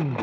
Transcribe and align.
From 0.00 0.16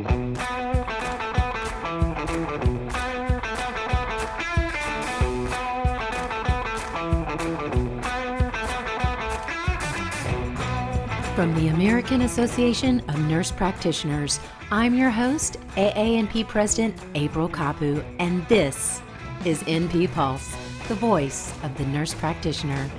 the 11.53 11.67
American 11.67 12.21
Association 12.21 13.01
of 13.07 13.19
Nurse 13.27 13.51
Practitioners, 13.51 14.39
I'm 14.71 14.95
your 14.95 15.11
host, 15.11 15.59
AANP 15.75 16.47
President 16.47 16.95
April 17.13 17.47
Kapu, 17.47 18.03
and 18.17 18.47
this 18.47 18.99
is 19.45 19.61
NP 19.63 20.11
Pulse, 20.11 20.55
the 20.87 20.95
voice 20.95 21.53
of 21.61 21.77
the 21.77 21.85
nurse 21.85 22.15
practitioner. 22.15 22.89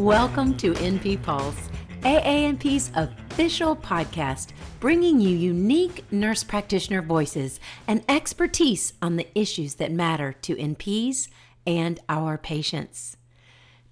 Welcome 0.00 0.56
to 0.56 0.72
NP 0.72 1.22
Pulse, 1.22 1.68
AANP's 2.00 2.90
official 2.94 3.76
podcast, 3.76 4.52
bringing 4.80 5.20
you 5.20 5.28
unique 5.28 6.10
nurse 6.10 6.42
practitioner 6.42 7.02
voices 7.02 7.60
and 7.86 8.02
expertise 8.08 8.94
on 9.02 9.16
the 9.16 9.28
issues 9.38 9.74
that 9.74 9.92
matter 9.92 10.32
to 10.32 10.56
NPs 10.56 11.28
and 11.66 12.00
our 12.08 12.38
patients. 12.38 13.18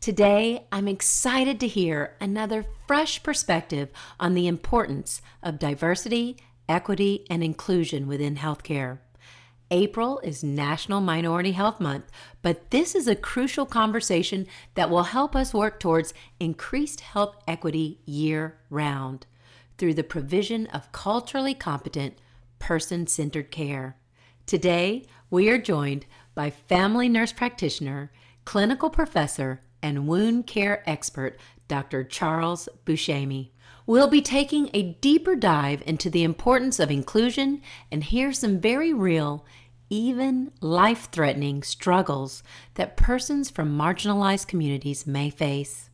Today, 0.01 0.67
I'm 0.73 0.89
excited 0.89 1.61
to 1.61 1.69
hear 1.69 2.17
another 2.23 2.65
fresh 2.87 3.23
perspective 3.23 3.91
on 4.19 4.33
the 4.33 4.47
importance 4.47 5.21
of 5.43 5.59
diversity, 5.59 6.39
equity, 6.71 7.27
and 7.29 7.45
inclusion 7.45 8.07
within 8.07 8.37
healthcare. 8.37 9.01
April 9.71 10.19
is 10.21 10.43
National 10.43 11.01
Minority 11.01 11.53
Health 11.53 11.79
Month, 11.79 12.11
but 12.41 12.71
this 12.71 12.95
is 12.95 13.07
a 13.07 13.15
crucial 13.15 13.67
conversation 13.67 14.47
that 14.75 14.89
will 14.89 15.05
help 15.05 15.37
us 15.37 15.53
work 15.53 15.79
towards 15.79 16.15
increased 16.41 17.01
health 17.01 17.37
equity 17.47 18.01
year 18.07 18.59
round 18.71 19.27
through 19.77 19.95
the 19.95 20.05
provision 20.05 20.67
of 20.69 20.91
culturally 20.93 21.55
competent, 21.55 22.19
person 22.59 23.07
centered 23.07 23.51
care. 23.51 23.97
Today, 24.47 25.05
we 25.29 25.51
are 25.51 25.59
joined 25.59 26.07
by 26.35 26.49
family 26.49 27.09
nurse 27.09 27.33
practitioner, 27.33 28.11
clinical 28.47 28.89
professor, 28.89 29.61
and 29.83 30.09
wound 30.09 30.47
care 30.47 30.83
expert, 30.89 31.39
Dr. 31.69 32.05
Charles 32.05 32.69
Buscemi. 32.87 33.51
We'll 33.89 34.09
be 34.09 34.21
taking 34.21 34.69
a 34.75 34.99
deeper 35.01 35.35
dive 35.35 35.83
into 35.87 36.11
the 36.11 36.23
importance 36.23 36.79
of 36.79 36.91
inclusion 36.91 37.63
and 37.91 38.05
hear 38.05 38.35
some 38.35 38.61
very 38.61 38.93
real, 38.93 39.47
even 39.89 40.53
life 40.61 41.09
threatening 41.11 41.63
struggles 41.63 42.43
that 42.75 42.99
persons 42.99 43.49
from 43.49 43.79
marginalized 43.79 44.47
communities 44.47 45.07
may 45.07 45.31
face. 45.31 45.89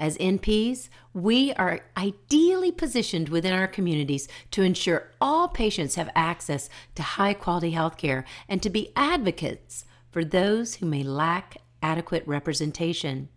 As 0.00 0.18
NPs, 0.18 0.88
we 1.14 1.52
are 1.52 1.78
ideally 1.96 2.72
positioned 2.72 3.28
within 3.28 3.52
our 3.52 3.68
communities 3.68 4.26
to 4.50 4.62
ensure 4.62 5.12
all 5.20 5.46
patients 5.46 5.94
have 5.94 6.10
access 6.16 6.68
to 6.96 7.04
high 7.04 7.34
quality 7.34 7.70
health 7.70 7.98
care 7.98 8.24
and 8.48 8.60
to 8.64 8.68
be 8.68 8.92
advocates 8.96 9.84
for 10.10 10.24
those 10.24 10.74
who 10.74 10.86
may 10.86 11.04
lack 11.04 11.58
adequate 11.82 12.26
representation. 12.26 13.28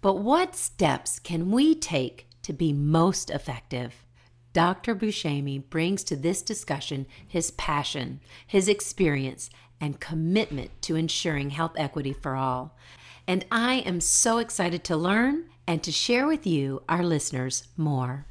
But 0.00 0.14
what 0.14 0.56
steps 0.56 1.20
can 1.20 1.52
we 1.52 1.76
take 1.76 2.26
to 2.42 2.52
be 2.52 2.72
most 2.72 3.30
effective? 3.30 4.04
Dr. 4.52 4.96
Buscemi 4.96 5.62
brings 5.70 6.02
to 6.04 6.16
this 6.16 6.42
discussion 6.42 7.06
his 7.26 7.52
passion, 7.52 8.20
his 8.46 8.68
experience, 8.68 9.48
and 9.80 10.00
commitment 10.00 10.70
to 10.82 10.96
ensuring 10.96 11.50
health 11.50 11.72
equity 11.76 12.12
for 12.12 12.34
all. 12.34 12.76
And 13.26 13.44
I 13.52 13.74
am 13.74 14.00
so 14.00 14.38
excited 14.38 14.82
to 14.84 14.96
learn 14.96 15.44
and 15.66 15.82
to 15.84 15.92
share 15.92 16.26
with 16.26 16.46
you, 16.46 16.82
our 16.88 17.04
listeners, 17.04 17.68
more. 17.76 18.26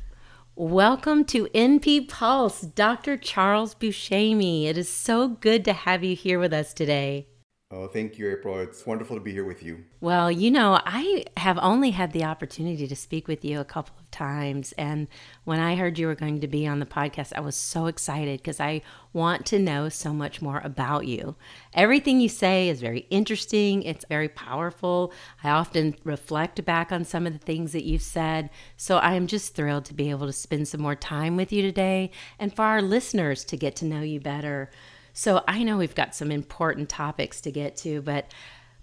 Welcome 0.55 1.23
to 1.25 1.45
NP 1.55 2.09
Pulse, 2.09 2.61
Dr. 2.61 3.15
Charles 3.15 3.75
Buscemi. 3.75 4.65
It 4.65 4.77
is 4.77 4.89
so 4.89 5.29
good 5.29 5.63
to 5.63 5.71
have 5.71 6.03
you 6.03 6.17
here 6.17 6.37
with 6.37 6.51
us 6.51 6.73
today. 6.73 7.27
Oh, 7.71 7.85
thank 7.85 8.17
you, 8.17 8.31
April. 8.31 8.57
It's 8.57 8.83
wonderful 8.83 9.15
to 9.15 9.21
be 9.21 9.31
here 9.31 9.45
with 9.45 9.61
you. 9.61 9.83
Well, 10.01 10.31
you 10.31 10.49
know, 10.49 10.81
I 10.83 11.25
have 11.37 11.59
only 11.61 11.91
had 11.91 12.13
the 12.13 12.23
opportunity 12.23 12.87
to 12.87 12.95
speak 12.95 13.27
with 13.27 13.45
you 13.45 13.59
a 13.59 13.63
couple 13.63 13.93
of 13.99 14.09
times. 14.09 14.71
And 14.71 15.07
when 15.43 15.59
I 15.59 15.75
heard 15.75 15.99
you 15.99 16.07
were 16.07 16.15
going 16.15 16.41
to 16.41 16.47
be 16.47 16.65
on 16.65 16.79
the 16.79 16.87
podcast, 16.87 17.31
I 17.35 17.41
was 17.41 17.55
so 17.55 17.85
excited 17.85 18.39
because 18.39 18.59
I 18.59 18.81
want 19.13 19.45
to 19.47 19.59
know 19.59 19.87
so 19.87 20.13
much 20.13 20.41
more 20.41 20.61
about 20.63 21.05
you. 21.05 21.35
Everything 21.75 22.19
you 22.19 22.27
say 22.27 22.69
is 22.69 22.81
very 22.81 23.05
interesting, 23.11 23.83
it's 23.83 24.05
very 24.05 24.29
powerful. 24.29 25.13
I 25.43 25.51
often 25.51 25.95
reflect 26.03 26.65
back 26.65 26.91
on 26.91 27.05
some 27.05 27.27
of 27.27 27.33
the 27.33 27.45
things 27.45 27.71
that 27.73 27.85
you've 27.85 28.01
said. 28.01 28.49
So 28.77 28.97
I 28.97 29.13
am 29.13 29.27
just 29.27 29.53
thrilled 29.53 29.85
to 29.85 29.93
be 29.93 30.09
able 30.09 30.25
to 30.25 30.33
spend 30.33 30.67
some 30.67 30.81
more 30.81 30.95
time 30.95 31.37
with 31.37 31.53
you 31.53 31.61
today 31.61 32.09
and 32.39 32.51
for 32.55 32.63
our 32.63 32.81
listeners 32.81 33.45
to 33.45 33.55
get 33.55 33.75
to 33.75 33.85
know 33.85 34.01
you 34.01 34.19
better. 34.19 34.71
So 35.19 35.43
I 35.49 35.63
know 35.63 35.75
we've 35.75 35.93
got 35.93 36.15
some 36.15 36.31
important 36.31 36.87
topics 36.87 37.41
to 37.41 37.51
get 37.51 37.75
to, 37.79 38.01
but 38.01 38.31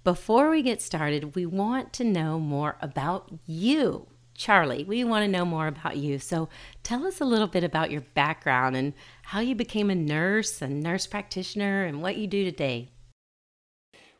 before 0.04 0.50
we 0.50 0.60
get 0.60 0.82
started, 0.82 1.34
we 1.34 1.46
want 1.46 1.94
to 1.94 2.04
know 2.04 2.38
more 2.38 2.76
about 2.82 3.32
you. 3.46 4.06
Charlie, 4.34 4.84
we 4.84 5.02
want 5.02 5.22
to 5.22 5.30
know 5.30 5.46
more 5.46 5.66
about 5.66 5.96
you. 5.96 6.18
So 6.18 6.50
tell 6.82 7.06
us 7.06 7.22
a 7.22 7.24
little 7.24 7.46
bit 7.46 7.64
about 7.64 7.90
your 7.90 8.02
background 8.02 8.76
and 8.76 8.92
how 9.22 9.40
you 9.40 9.54
became 9.54 9.88
a 9.88 9.94
nurse, 9.94 10.60
and 10.60 10.82
nurse 10.82 11.06
practitioner, 11.06 11.86
and 11.86 12.02
what 12.02 12.18
you 12.18 12.26
do 12.26 12.44
today. 12.44 12.90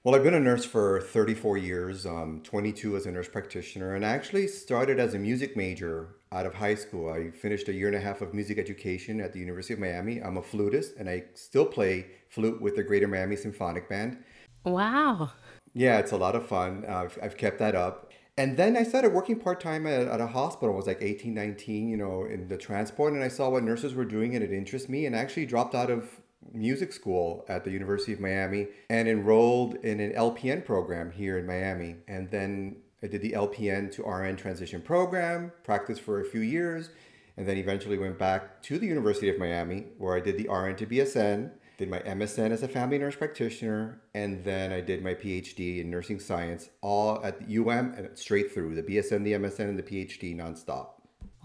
Well, 0.02 0.14
I've 0.14 0.24
been 0.24 0.32
a 0.32 0.40
nurse 0.40 0.64
for 0.64 1.02
34 1.02 1.58
years, 1.58 2.06
um, 2.06 2.40
22 2.44 2.96
as 2.96 3.04
a 3.04 3.12
nurse 3.12 3.28
practitioner, 3.28 3.94
and 3.94 4.06
I 4.06 4.08
actually 4.08 4.48
started 4.48 4.98
as 4.98 5.12
a 5.12 5.18
music 5.18 5.54
major 5.54 6.15
out 6.32 6.46
of 6.46 6.54
high 6.54 6.74
school. 6.74 7.12
I 7.12 7.30
finished 7.30 7.68
a 7.68 7.72
year 7.72 7.86
and 7.86 7.96
a 7.96 8.00
half 8.00 8.20
of 8.20 8.34
music 8.34 8.58
education 8.58 9.20
at 9.20 9.32
the 9.32 9.38
University 9.38 9.74
of 9.74 9.80
Miami. 9.80 10.20
I'm 10.20 10.36
a 10.36 10.42
flutist 10.42 10.96
and 10.96 11.08
I 11.08 11.24
still 11.34 11.66
play 11.66 12.06
flute 12.28 12.60
with 12.60 12.76
the 12.76 12.82
Greater 12.82 13.08
Miami 13.08 13.36
Symphonic 13.36 13.88
Band. 13.88 14.18
Wow. 14.64 15.30
Yeah, 15.72 15.98
it's 15.98 16.12
a 16.12 16.16
lot 16.16 16.34
of 16.34 16.46
fun. 16.46 16.84
Uh, 16.88 17.04
I've, 17.04 17.18
I've 17.22 17.36
kept 17.36 17.58
that 17.60 17.74
up. 17.74 18.12
And 18.38 18.56
then 18.56 18.76
I 18.76 18.82
started 18.82 19.12
working 19.12 19.38
part 19.38 19.60
time 19.60 19.86
at, 19.86 20.08
at, 20.08 20.20
a 20.20 20.26
hospital. 20.26 20.74
I 20.74 20.76
was 20.76 20.86
like 20.86 21.00
18, 21.00 21.32
19, 21.32 21.88
you 21.88 21.96
know, 21.96 22.24
in 22.24 22.48
the 22.48 22.58
transport. 22.58 23.14
And 23.14 23.22
I 23.22 23.28
saw 23.28 23.48
what 23.48 23.62
nurses 23.62 23.94
were 23.94 24.04
doing 24.04 24.34
and 24.34 24.44
it 24.44 24.52
interested 24.52 24.90
me. 24.90 25.06
And 25.06 25.16
I 25.16 25.20
actually 25.20 25.46
dropped 25.46 25.74
out 25.74 25.90
of 25.90 26.08
music 26.52 26.92
school 26.92 27.44
at 27.48 27.64
the 27.64 27.70
University 27.70 28.12
of 28.12 28.20
Miami 28.20 28.68
and 28.90 29.08
enrolled 29.08 29.76
in 29.76 30.00
an 30.00 30.12
LPN 30.12 30.64
program 30.64 31.12
here 31.12 31.38
in 31.38 31.46
Miami. 31.46 31.96
And 32.08 32.30
then 32.30 32.76
I 33.02 33.08
did 33.08 33.20
the 33.20 33.32
LPN 33.32 33.92
to 33.92 34.02
RN 34.02 34.36
transition 34.36 34.80
program, 34.80 35.52
practiced 35.64 36.00
for 36.00 36.20
a 36.20 36.24
few 36.24 36.40
years, 36.40 36.90
and 37.36 37.46
then 37.46 37.58
eventually 37.58 37.98
went 37.98 38.18
back 38.18 38.62
to 38.62 38.78
the 38.78 38.86
University 38.86 39.28
of 39.28 39.38
Miami 39.38 39.86
where 39.98 40.16
I 40.16 40.20
did 40.20 40.38
the 40.38 40.48
RN 40.48 40.76
to 40.76 40.86
BSN, 40.86 41.50
did 41.76 41.90
my 41.90 41.98
MSN 42.00 42.52
as 42.52 42.62
a 42.62 42.68
family 42.68 42.96
nurse 42.96 43.14
practitioner, 43.14 44.00
and 44.14 44.42
then 44.44 44.72
I 44.72 44.80
did 44.80 45.04
my 45.04 45.12
PhD 45.12 45.80
in 45.80 45.90
nursing 45.90 46.18
science, 46.18 46.70
all 46.80 47.22
at 47.22 47.38
the 47.38 47.58
UM 47.58 47.92
and 47.94 48.08
straight 48.14 48.52
through 48.52 48.74
the 48.74 48.82
BSN, 48.82 49.24
the 49.24 49.34
MSN, 49.34 49.68
and 49.68 49.78
the 49.78 49.82
PhD 49.82 50.34
nonstop. 50.34 50.95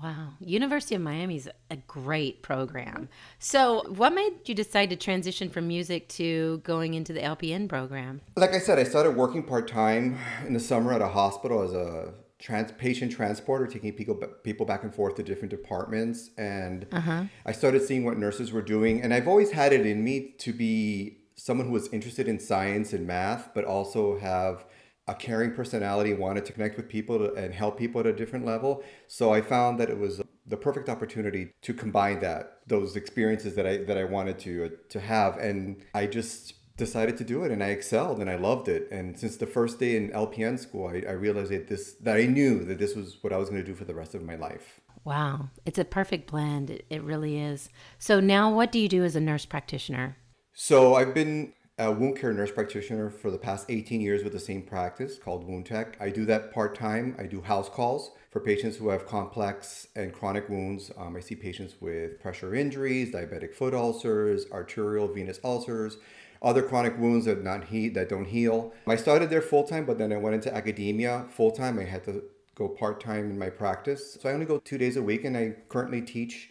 Wow. 0.03 0.29
University 0.39 0.95
of 0.95 1.01
Miami 1.01 1.35
is 1.35 1.49
a 1.69 1.75
great 1.75 2.41
program. 2.41 3.09
So, 3.39 3.83
what 3.87 4.13
made 4.13 4.33
you 4.45 4.55
decide 4.55 4.89
to 4.89 4.95
transition 4.95 5.49
from 5.49 5.67
music 5.67 6.09
to 6.09 6.59
going 6.63 6.95
into 6.95 7.13
the 7.13 7.19
LPN 7.19 7.69
program? 7.69 8.21
Like 8.35 8.53
I 8.53 8.59
said, 8.59 8.79
I 8.79 8.83
started 8.83 9.15
working 9.15 9.43
part 9.43 9.67
time 9.67 10.17
in 10.47 10.53
the 10.53 10.59
summer 10.59 10.93
at 10.93 11.01
a 11.01 11.07
hospital 11.07 11.61
as 11.61 11.73
a 11.73 12.13
trans 12.39 12.71
patient 12.71 13.11
transporter, 13.11 13.67
taking 13.67 13.93
people 13.93 14.15
people 14.43 14.65
back 14.65 14.83
and 14.83 14.93
forth 14.93 15.15
to 15.15 15.23
different 15.23 15.51
departments, 15.51 16.31
and 16.37 16.87
uh-huh. 16.91 17.25
I 17.45 17.51
started 17.51 17.83
seeing 17.83 18.03
what 18.03 18.17
nurses 18.17 18.51
were 18.51 18.63
doing. 18.63 19.01
And 19.01 19.13
I've 19.13 19.27
always 19.27 19.51
had 19.51 19.71
it 19.71 19.85
in 19.85 20.03
me 20.03 20.33
to 20.39 20.51
be 20.51 21.19
someone 21.35 21.67
who 21.67 21.73
was 21.73 21.91
interested 21.93 22.27
in 22.27 22.39
science 22.39 22.93
and 22.93 23.05
math, 23.05 23.53
but 23.53 23.65
also 23.65 24.17
have 24.19 24.65
a 25.07 25.15
caring 25.15 25.53
personality, 25.53 26.13
wanted 26.13 26.45
to 26.45 26.53
connect 26.53 26.77
with 26.77 26.87
people 26.87 27.17
to, 27.17 27.33
and 27.33 27.53
help 27.53 27.77
people 27.77 27.99
at 28.01 28.07
a 28.07 28.13
different 28.13 28.45
level. 28.45 28.83
So 29.07 29.33
I 29.33 29.41
found 29.41 29.79
that 29.79 29.89
it 29.89 29.97
was 29.97 30.21
the 30.45 30.57
perfect 30.57 30.89
opportunity 30.89 31.53
to 31.61 31.73
combine 31.73 32.19
that 32.19 32.59
those 32.67 32.95
experiences 32.95 33.55
that 33.55 33.65
I 33.67 33.77
that 33.77 33.97
I 33.97 34.03
wanted 34.03 34.39
to 34.39 34.65
uh, 34.65 34.69
to 34.89 34.99
have, 34.99 35.37
and 35.37 35.83
I 35.93 36.07
just 36.07 36.53
decided 36.77 37.15
to 37.17 37.23
do 37.23 37.43
it 37.43 37.51
and 37.51 37.63
I 37.63 37.67
excelled 37.67 38.19
and 38.19 38.29
I 38.29 38.35
loved 38.35 38.67
it. 38.67 38.87
And 38.91 39.17
since 39.17 39.37
the 39.37 39.45
first 39.45 39.79
day 39.79 39.95
in 39.95 40.09
LPN 40.09 40.57
school, 40.57 40.87
I, 40.87 41.03
I 41.07 41.13
realized 41.13 41.51
that 41.51 41.67
this 41.67 41.93
that 42.01 42.17
I 42.17 42.25
knew 42.25 42.63
that 42.65 42.79
this 42.79 42.95
was 42.95 43.17
what 43.21 43.33
I 43.33 43.37
was 43.37 43.49
going 43.49 43.61
to 43.61 43.67
do 43.67 43.75
for 43.75 43.85
the 43.85 43.93
rest 43.93 44.15
of 44.15 44.23
my 44.23 44.35
life. 44.35 44.81
Wow, 45.03 45.49
it's 45.65 45.79
a 45.79 45.85
perfect 45.85 46.29
blend. 46.29 46.69
It, 46.69 46.85
it 46.89 47.03
really 47.03 47.39
is. 47.39 47.69
So 47.97 48.19
now, 48.19 48.53
what 48.53 48.71
do 48.71 48.79
you 48.79 48.87
do 48.87 49.03
as 49.03 49.15
a 49.15 49.19
nurse 49.19 49.45
practitioner? 49.45 50.17
So 50.53 50.95
I've 50.95 51.13
been 51.13 51.53
a 51.81 51.91
wound 51.91 52.15
care 52.15 52.31
nurse 52.31 52.51
practitioner 52.51 53.09
for 53.09 53.31
the 53.31 53.39
past 53.39 53.65
18 53.67 54.01
years 54.01 54.23
with 54.23 54.33
the 54.33 54.39
same 54.39 54.61
practice 54.61 55.17
called 55.17 55.47
Wound 55.47 55.65
Tech. 55.65 55.97
I 55.99 56.09
do 56.09 56.25
that 56.25 56.53
part 56.53 56.75
time. 56.75 57.15
I 57.17 57.23
do 57.23 57.41
house 57.41 57.69
calls 57.69 58.11
for 58.29 58.39
patients 58.39 58.77
who 58.77 58.89
have 58.89 59.07
complex 59.07 59.87
and 59.95 60.13
chronic 60.13 60.47
wounds. 60.47 60.91
Um, 60.95 61.15
I 61.15 61.21
see 61.21 61.33
patients 61.33 61.73
with 61.81 62.21
pressure 62.21 62.53
injuries, 62.53 63.11
diabetic 63.11 63.55
foot 63.55 63.73
ulcers, 63.73 64.45
arterial 64.51 65.07
venous 65.07 65.39
ulcers, 65.43 65.97
other 66.43 66.61
chronic 66.61 66.99
wounds 66.99 67.25
that 67.25 67.43
not 67.43 67.63
he 67.65 67.89
that 67.89 68.09
don't 68.09 68.25
heal. 68.25 68.73
I 68.85 68.95
started 68.95 69.31
there 69.31 69.41
full 69.41 69.63
time, 69.63 69.85
but 69.85 69.97
then 69.97 70.13
I 70.13 70.17
went 70.17 70.35
into 70.35 70.53
academia 70.53 71.25
full 71.31 71.49
time. 71.49 71.79
I 71.79 71.85
had 71.85 72.03
to 72.03 72.23
go 72.53 72.67
part 72.67 73.01
time 73.01 73.31
in 73.31 73.39
my 73.39 73.49
practice, 73.49 74.19
so 74.21 74.29
I 74.29 74.33
only 74.33 74.45
go 74.45 74.59
two 74.59 74.77
days 74.77 74.97
a 74.97 75.01
week, 75.01 75.25
and 75.25 75.35
I 75.35 75.55
currently 75.67 76.01
teach 76.01 76.50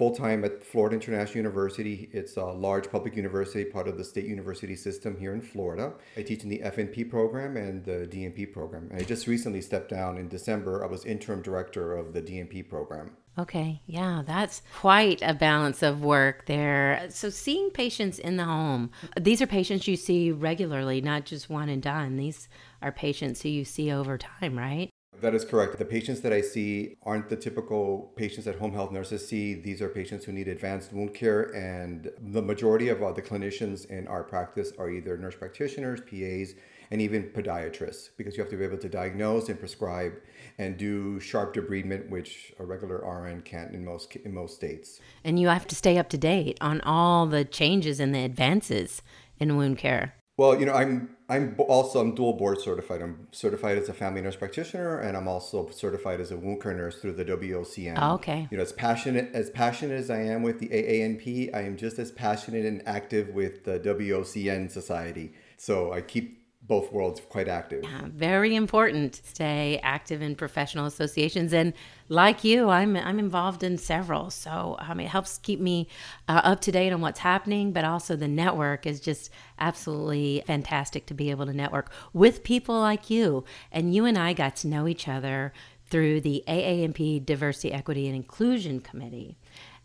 full 0.00 0.14
time 0.14 0.46
at 0.46 0.64
Florida 0.64 0.96
International 0.96 1.36
University. 1.36 2.08
It's 2.10 2.38
a 2.38 2.44
large 2.46 2.90
public 2.90 3.14
university, 3.14 3.66
part 3.66 3.86
of 3.86 3.98
the 3.98 4.04
state 4.04 4.24
university 4.24 4.74
system 4.74 5.14
here 5.20 5.34
in 5.34 5.42
Florida. 5.42 5.92
I 6.16 6.22
teach 6.22 6.42
in 6.42 6.48
the 6.48 6.60
FNP 6.60 7.10
program 7.10 7.58
and 7.58 7.84
the 7.84 8.08
DNP 8.10 8.50
program. 8.50 8.88
And 8.90 8.98
I 8.98 9.04
just 9.04 9.26
recently 9.26 9.60
stepped 9.60 9.90
down 9.90 10.16
in 10.16 10.26
December. 10.26 10.82
I 10.82 10.86
was 10.86 11.04
interim 11.04 11.42
director 11.42 11.94
of 11.94 12.14
the 12.14 12.22
DNP 12.22 12.70
program. 12.70 13.10
Okay, 13.38 13.82
yeah, 13.86 14.22
that's 14.26 14.62
quite 14.78 15.20
a 15.20 15.34
balance 15.34 15.82
of 15.82 16.02
work 16.02 16.46
there. 16.46 17.06
So, 17.10 17.28
seeing 17.28 17.70
patients 17.70 18.18
in 18.18 18.38
the 18.38 18.44
home, 18.44 18.90
these 19.20 19.42
are 19.42 19.46
patients 19.46 19.86
you 19.86 19.96
see 19.96 20.32
regularly, 20.32 21.02
not 21.02 21.26
just 21.26 21.50
one 21.50 21.68
and 21.68 21.82
done. 21.82 22.16
These 22.16 22.48
are 22.80 22.90
patients 22.90 23.42
who 23.42 23.50
you 23.50 23.66
see 23.66 23.92
over 23.92 24.16
time, 24.16 24.58
right? 24.58 24.89
That 25.20 25.34
is 25.34 25.44
correct. 25.44 25.76
The 25.78 25.84
patients 25.84 26.20
that 26.22 26.32
I 26.32 26.40
see 26.40 26.96
aren't 27.02 27.28
the 27.28 27.36
typical 27.36 28.12
patients 28.16 28.46
that 28.46 28.56
home 28.56 28.72
health 28.72 28.90
nurses 28.90 29.26
see. 29.26 29.54
These 29.54 29.82
are 29.82 29.88
patients 29.88 30.24
who 30.24 30.32
need 30.32 30.48
advanced 30.48 30.92
wound 30.92 31.14
care, 31.14 31.54
and 31.54 32.10
the 32.18 32.40
majority 32.40 32.88
of 32.88 33.02
uh, 33.02 33.12
the 33.12 33.20
clinicians 33.20 33.84
in 33.90 34.06
our 34.08 34.22
practice 34.22 34.72
are 34.78 34.88
either 34.90 35.18
nurse 35.18 35.34
practitioners, 35.34 36.00
PAs, 36.00 36.54
and 36.90 37.02
even 37.02 37.24
podiatrists, 37.24 38.10
because 38.16 38.36
you 38.36 38.42
have 38.42 38.50
to 38.50 38.56
be 38.56 38.64
able 38.64 38.78
to 38.78 38.88
diagnose 38.88 39.48
and 39.48 39.58
prescribe 39.58 40.14
and 40.58 40.78
do 40.78 41.20
sharp 41.20 41.54
debridement, 41.54 42.08
which 42.08 42.52
a 42.58 42.64
regular 42.64 42.98
RN 42.98 43.42
can't 43.42 43.74
in 43.74 43.84
most 43.84 44.16
in 44.16 44.34
most 44.34 44.54
states. 44.54 45.00
And 45.22 45.38
you 45.38 45.48
have 45.48 45.66
to 45.66 45.74
stay 45.74 45.98
up 45.98 46.08
to 46.10 46.18
date 46.18 46.56
on 46.62 46.80
all 46.80 47.26
the 47.26 47.44
changes 47.44 48.00
and 48.00 48.14
the 48.14 48.24
advances 48.24 49.02
in 49.38 49.56
wound 49.56 49.78
care. 49.78 50.14
Well, 50.40 50.58
you 50.58 50.64
know, 50.64 50.72
I'm 50.72 51.14
I'm 51.30 51.54
also 51.68 52.00
I'm 52.00 52.14
dual 52.16 52.32
board 52.32 52.60
certified. 52.60 53.00
I'm 53.00 53.28
certified 53.30 53.78
as 53.78 53.88
a 53.88 53.94
family 53.94 54.20
nurse 54.20 54.34
practitioner, 54.34 54.98
and 54.98 55.16
I'm 55.16 55.28
also 55.28 55.70
certified 55.70 56.20
as 56.20 56.32
a 56.32 56.36
wound 56.36 56.60
care 56.60 56.74
nurse 56.74 57.00
through 57.00 57.12
the 57.12 57.24
WOCN. 57.24 57.94
Oh, 57.96 58.14
okay. 58.14 58.48
You 58.50 58.56
know, 58.56 58.62
as 58.64 58.72
passionate 58.72 59.30
as 59.32 59.48
passionate 59.48 59.94
as 59.94 60.10
I 60.10 60.22
am 60.22 60.42
with 60.42 60.58
the 60.58 60.68
AANP, 60.68 61.54
I 61.54 61.60
am 61.60 61.76
just 61.76 62.00
as 62.00 62.10
passionate 62.10 62.66
and 62.66 62.82
active 62.84 63.28
with 63.28 63.64
the 63.64 63.78
WOCN 63.78 64.70
Society. 64.72 65.32
So 65.56 65.92
I 65.92 66.00
keep 66.00 66.39
both 66.70 66.92
worlds 66.92 67.20
quite 67.28 67.48
active. 67.48 67.82
Yeah, 67.82 68.02
very 68.04 68.54
important. 68.54 69.16
Stay 69.16 69.80
active 69.82 70.22
in 70.22 70.36
professional 70.36 70.86
associations, 70.86 71.52
and 71.52 71.72
like 72.08 72.44
you, 72.44 72.68
I'm 72.70 72.96
I'm 72.96 73.18
involved 73.18 73.64
in 73.64 73.76
several. 73.76 74.30
So 74.30 74.76
um, 74.78 75.00
it 75.00 75.08
helps 75.08 75.36
keep 75.38 75.58
me 75.58 75.88
uh, 76.28 76.40
up 76.44 76.60
to 76.60 76.70
date 76.70 76.92
on 76.92 77.00
what's 77.00 77.18
happening, 77.18 77.72
but 77.72 77.84
also 77.84 78.14
the 78.14 78.28
network 78.28 78.86
is 78.86 79.00
just 79.00 79.30
absolutely 79.58 80.44
fantastic 80.46 81.06
to 81.06 81.14
be 81.14 81.30
able 81.30 81.46
to 81.46 81.52
network 81.52 81.90
with 82.12 82.44
people 82.44 82.78
like 82.78 83.10
you. 83.10 83.44
And 83.72 83.92
you 83.92 84.04
and 84.04 84.16
I 84.16 84.32
got 84.32 84.54
to 84.56 84.68
know 84.68 84.86
each 84.86 85.08
other 85.08 85.52
through 85.88 86.20
the 86.20 86.44
AANP 86.46 87.26
Diversity, 87.26 87.72
Equity, 87.72 88.06
and 88.06 88.14
Inclusion 88.14 88.78
Committee. 88.78 89.36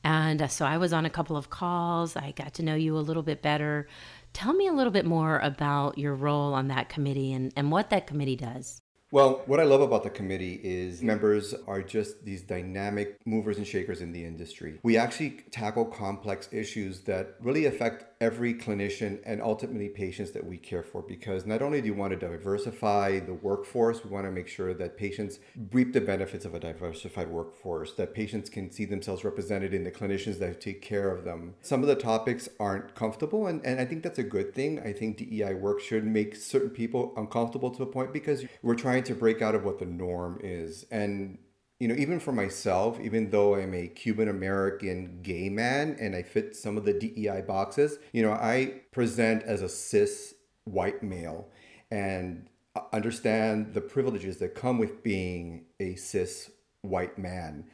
And 0.06 0.40
uh, 0.40 0.48
so 0.48 0.68
I 0.68 0.78
was 0.78 0.94
on 0.94 1.04
a 1.04 1.10
couple 1.10 1.36
of 1.36 1.50
calls. 1.50 2.16
I 2.16 2.32
got 2.32 2.54
to 2.54 2.64
know 2.64 2.76
you 2.76 2.96
a 2.96 3.00
little 3.00 3.24
bit 3.24 3.42
better. 3.42 3.88
Tell 4.36 4.52
me 4.52 4.68
a 4.68 4.74
little 4.74 4.92
bit 4.92 5.06
more 5.06 5.40
about 5.40 5.98
your 5.98 6.14
role 6.14 6.54
on 6.54 6.68
that 6.68 6.90
committee 6.90 7.32
and, 7.32 7.54
and 7.56 7.72
what 7.72 7.90
that 7.92 8.06
committee 8.06 8.36
does. 8.36 8.82
Well, 9.10 9.44
what 9.46 9.62
I 9.62 9.64
love 9.64 9.80
about 9.80 10.04
the 10.04 10.10
committee 10.10 10.60
is 10.62 11.00
mm. 11.00 11.04
members 11.04 11.54
are 11.68 11.82
just 11.82 12.26
these 12.26 12.42
dynamic 12.42 13.18
movers 13.26 13.58
and 13.58 13.66
shakers 13.66 14.02
in 14.02 14.12
the 14.12 14.26
industry. 14.26 14.80
We 14.84 14.98
actually 14.98 15.46
tackle 15.52 15.86
complex 15.86 16.50
issues 16.52 17.00
that 17.04 17.36
really 17.40 17.64
affect 17.64 18.15
every 18.22 18.54
clinician 18.54 19.20
and 19.26 19.42
ultimately 19.42 19.90
patients 19.90 20.32
that 20.32 20.46
we 20.46 20.58
care 20.58 20.84
for 20.84 21.02
because 21.02 21.46
not 21.46 21.62
only 21.62 21.82
do 21.82 21.94
we 21.94 22.00
want 22.00 22.12
to 22.12 22.18
diversify 22.18 23.20
the 23.20 23.34
workforce, 23.34 24.04
we 24.04 24.10
want 24.10 24.26
to 24.26 24.32
make 24.32 24.48
sure 24.48 24.74
that 24.74 24.98
patients 24.98 25.40
reap 25.72 25.94
the 25.94 26.02
benefits 26.02 26.46
of 26.46 26.54
a 26.56 26.60
diversified 26.60 27.28
workforce, 27.28 27.94
that 27.94 28.14
patients 28.14 28.50
can 28.50 28.72
see 28.72 28.86
themselves 28.86 29.24
represented 29.24 29.74
in 29.74 29.84
the 29.84 29.92
clinicians 29.92 30.40
that 30.40 30.62
take 30.62 30.82
care 30.82 31.10
of 31.10 31.24
them. 31.24 31.56
Some 31.62 31.82
of 31.82 31.88
the 31.88 31.96
topics 31.96 32.48
aren't 32.60 32.96
comfortable, 32.96 33.48
and, 33.48 33.66
and 33.66 33.80
I 33.80 33.86
think 33.86 34.04
that's 34.04 34.20
a 34.20 34.24
good 34.24 34.54
thing. 34.54 34.80
I 34.80 34.94
think 34.94 35.18
DEI 35.18 35.54
work 35.56 35.82
should 35.82 36.06
make 36.06 36.36
certain 36.36 36.70
people 36.70 37.14
uncomfortable 37.18 37.72
to 37.72 37.84
a 37.84 37.86
point 37.86 38.14
because 38.14 38.46
we're 38.62 38.76
trying 38.76 39.04
to 39.04 39.16
break 39.16 39.42
out 39.42 39.56
of 39.56 39.64
what 39.64 39.80
the 39.80 39.86
norm 39.86 40.40
is. 40.42 40.86
And 40.92 41.38
you 41.80 41.88
know, 41.88 41.96
even 41.96 42.20
for 42.20 42.32
myself, 42.32 43.00
even 43.02 43.30
though 43.30 43.56
I'm 43.56 43.74
a 43.74 43.88
Cuban 43.88 44.30
American 44.30 45.20
gay 45.22 45.50
man 45.50 45.98
and 46.00 46.16
I 46.16 46.24
fit 46.24 46.56
some 46.56 46.78
of 46.78 46.86
the 46.86 46.94
DEI 46.94 47.42
boxes, 47.42 48.00
you 48.14 48.24
know, 48.24 48.32
I 48.32 48.82
present 48.92 49.44
as 49.44 49.62
a 49.62 49.68
cis 49.68 50.36
white 50.64 51.04
male 51.04 51.50
and 51.92 52.50
understand 52.94 53.74
the 53.74 53.82
privileges 53.82 54.38
that 54.38 54.56
come 54.56 54.78
with 54.78 55.04
being 55.04 55.66
a 55.80 55.96
cis 55.96 56.50
white 56.82 57.18
man 57.18 57.66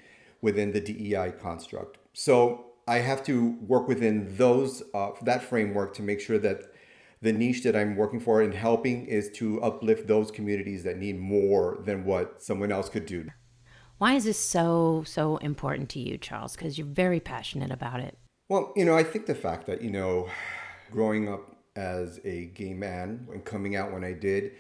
within 0.42 0.72
the 0.72 0.82
DEI 0.82 1.34
construct. 1.40 1.98
So 2.14 2.66
I 2.88 2.98
have 2.98 3.24
to 3.26 3.58
work 3.62 3.88
within 3.88 4.36
those 4.38 4.82
uh, 4.94 5.12
that 5.22 5.44
framework 5.44 5.94
to 5.96 6.02
make 6.02 6.20
sure 6.20 6.40
that 6.40 6.64
the 7.22 7.32
niche 7.32 7.62
that 7.64 7.76
I'm 7.76 7.96
working 7.96 8.20
for 8.20 8.42
and 8.42 8.54
helping 8.54 9.06
is 9.06 9.30
to 9.34 9.62
uplift 9.62 10.08
those 10.08 10.32
communities 10.32 10.84
that 10.84 10.98
need 10.98 11.20
more 11.20 11.80
than 11.86 12.04
what 12.04 12.42
someone 12.42 12.72
else 12.72 12.90
could 12.90 13.06
do. 13.06 13.28
Why 14.02 14.16
is 14.16 14.24
this 14.24 14.40
so, 14.40 15.04
so 15.06 15.38
important 15.38 15.88
to 15.90 16.00
you, 16.00 16.18
Charles? 16.18 16.56
Because 16.56 16.76
you're 16.76 16.88
very 16.88 17.20
passionate 17.20 17.70
about 17.70 18.00
it. 18.00 18.18
Well, 18.50 18.74
you 18.76 18.84
know, 18.84 18.98
I 18.98 19.04
think 19.04 19.28
the 19.28 19.36
fact 19.36 19.68
that, 19.68 19.84
you 19.84 19.92
know, 19.92 20.28
growing 20.90 21.32
up 21.32 21.56
as 21.76 22.20
a 22.26 22.46
gay 22.46 22.74
man 22.74 23.28
and 23.32 23.46
coming 23.46 23.76
out 23.76 23.94
when 23.94 24.04
I 24.04 24.14
did, 24.14 24.54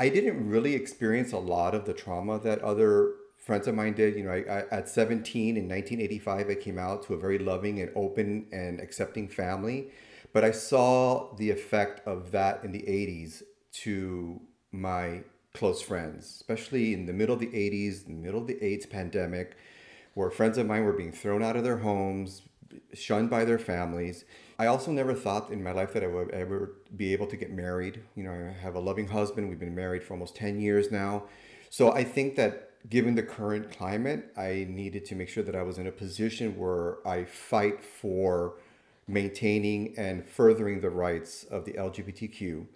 I 0.00 0.08
didn't 0.08 0.48
really 0.48 0.74
experience 0.74 1.30
a 1.30 1.38
lot 1.38 1.76
of 1.76 1.84
the 1.84 1.92
trauma 1.92 2.40
that 2.40 2.60
other 2.62 3.12
friends 3.36 3.68
of 3.68 3.76
mine 3.76 3.92
did. 3.92 4.16
You 4.16 4.24
know, 4.24 4.32
I, 4.32 4.38
I, 4.38 4.64
at 4.72 4.88
17 4.88 5.56
in 5.56 5.68
1985, 5.68 6.48
I 6.48 6.54
came 6.56 6.76
out 6.76 7.04
to 7.04 7.14
a 7.14 7.20
very 7.20 7.38
loving 7.38 7.80
and 7.80 7.92
open 7.94 8.48
and 8.50 8.80
accepting 8.80 9.28
family. 9.28 9.92
But 10.32 10.42
I 10.42 10.50
saw 10.50 11.36
the 11.36 11.52
effect 11.52 12.04
of 12.04 12.32
that 12.32 12.64
in 12.64 12.72
the 12.72 12.82
80s 12.82 13.44
to 13.84 14.40
my 14.72 15.22
close 15.54 15.80
friends, 15.80 16.24
especially 16.24 16.94
in 16.94 17.06
the 17.06 17.12
middle 17.12 17.34
of 17.34 17.40
the 17.40 17.46
80s, 17.46 18.04
the 18.04 18.12
middle 18.12 18.40
of 18.40 18.46
the 18.46 18.62
AIDS 18.64 18.86
pandemic, 18.86 19.56
where 20.14 20.30
friends 20.30 20.58
of 20.58 20.66
mine 20.66 20.84
were 20.84 20.92
being 20.92 21.12
thrown 21.12 21.42
out 21.42 21.56
of 21.56 21.64
their 21.64 21.78
homes, 21.78 22.42
shunned 22.94 23.30
by 23.30 23.44
their 23.44 23.58
families. 23.58 24.24
I 24.58 24.66
also 24.66 24.90
never 24.90 25.14
thought 25.14 25.50
in 25.50 25.62
my 25.62 25.72
life 25.72 25.92
that 25.92 26.02
I 26.02 26.08
would 26.08 26.30
ever 26.30 26.74
be 26.96 27.12
able 27.12 27.26
to 27.28 27.36
get 27.36 27.50
married. 27.50 28.02
You 28.14 28.24
know, 28.24 28.32
I 28.32 28.60
have 28.60 28.74
a 28.74 28.80
loving 28.80 29.08
husband. 29.08 29.48
We've 29.48 29.58
been 29.58 29.74
married 29.74 30.02
for 30.02 30.14
almost 30.14 30.36
10 30.36 30.60
years 30.60 30.90
now. 30.90 31.24
So 31.70 31.92
I 31.92 32.04
think 32.04 32.36
that 32.36 32.70
given 32.88 33.14
the 33.14 33.22
current 33.22 33.70
climate, 33.70 34.32
I 34.36 34.66
needed 34.68 35.04
to 35.06 35.14
make 35.14 35.28
sure 35.28 35.42
that 35.42 35.54
I 35.54 35.62
was 35.62 35.78
in 35.78 35.86
a 35.86 35.92
position 35.92 36.56
where 36.56 37.06
I 37.06 37.24
fight 37.24 37.84
for 37.84 38.54
maintaining 39.06 39.96
and 39.96 40.28
furthering 40.28 40.80
the 40.80 40.90
rights 40.90 41.44
of 41.44 41.64
the 41.64 41.72
LGBTQ. 41.72 42.66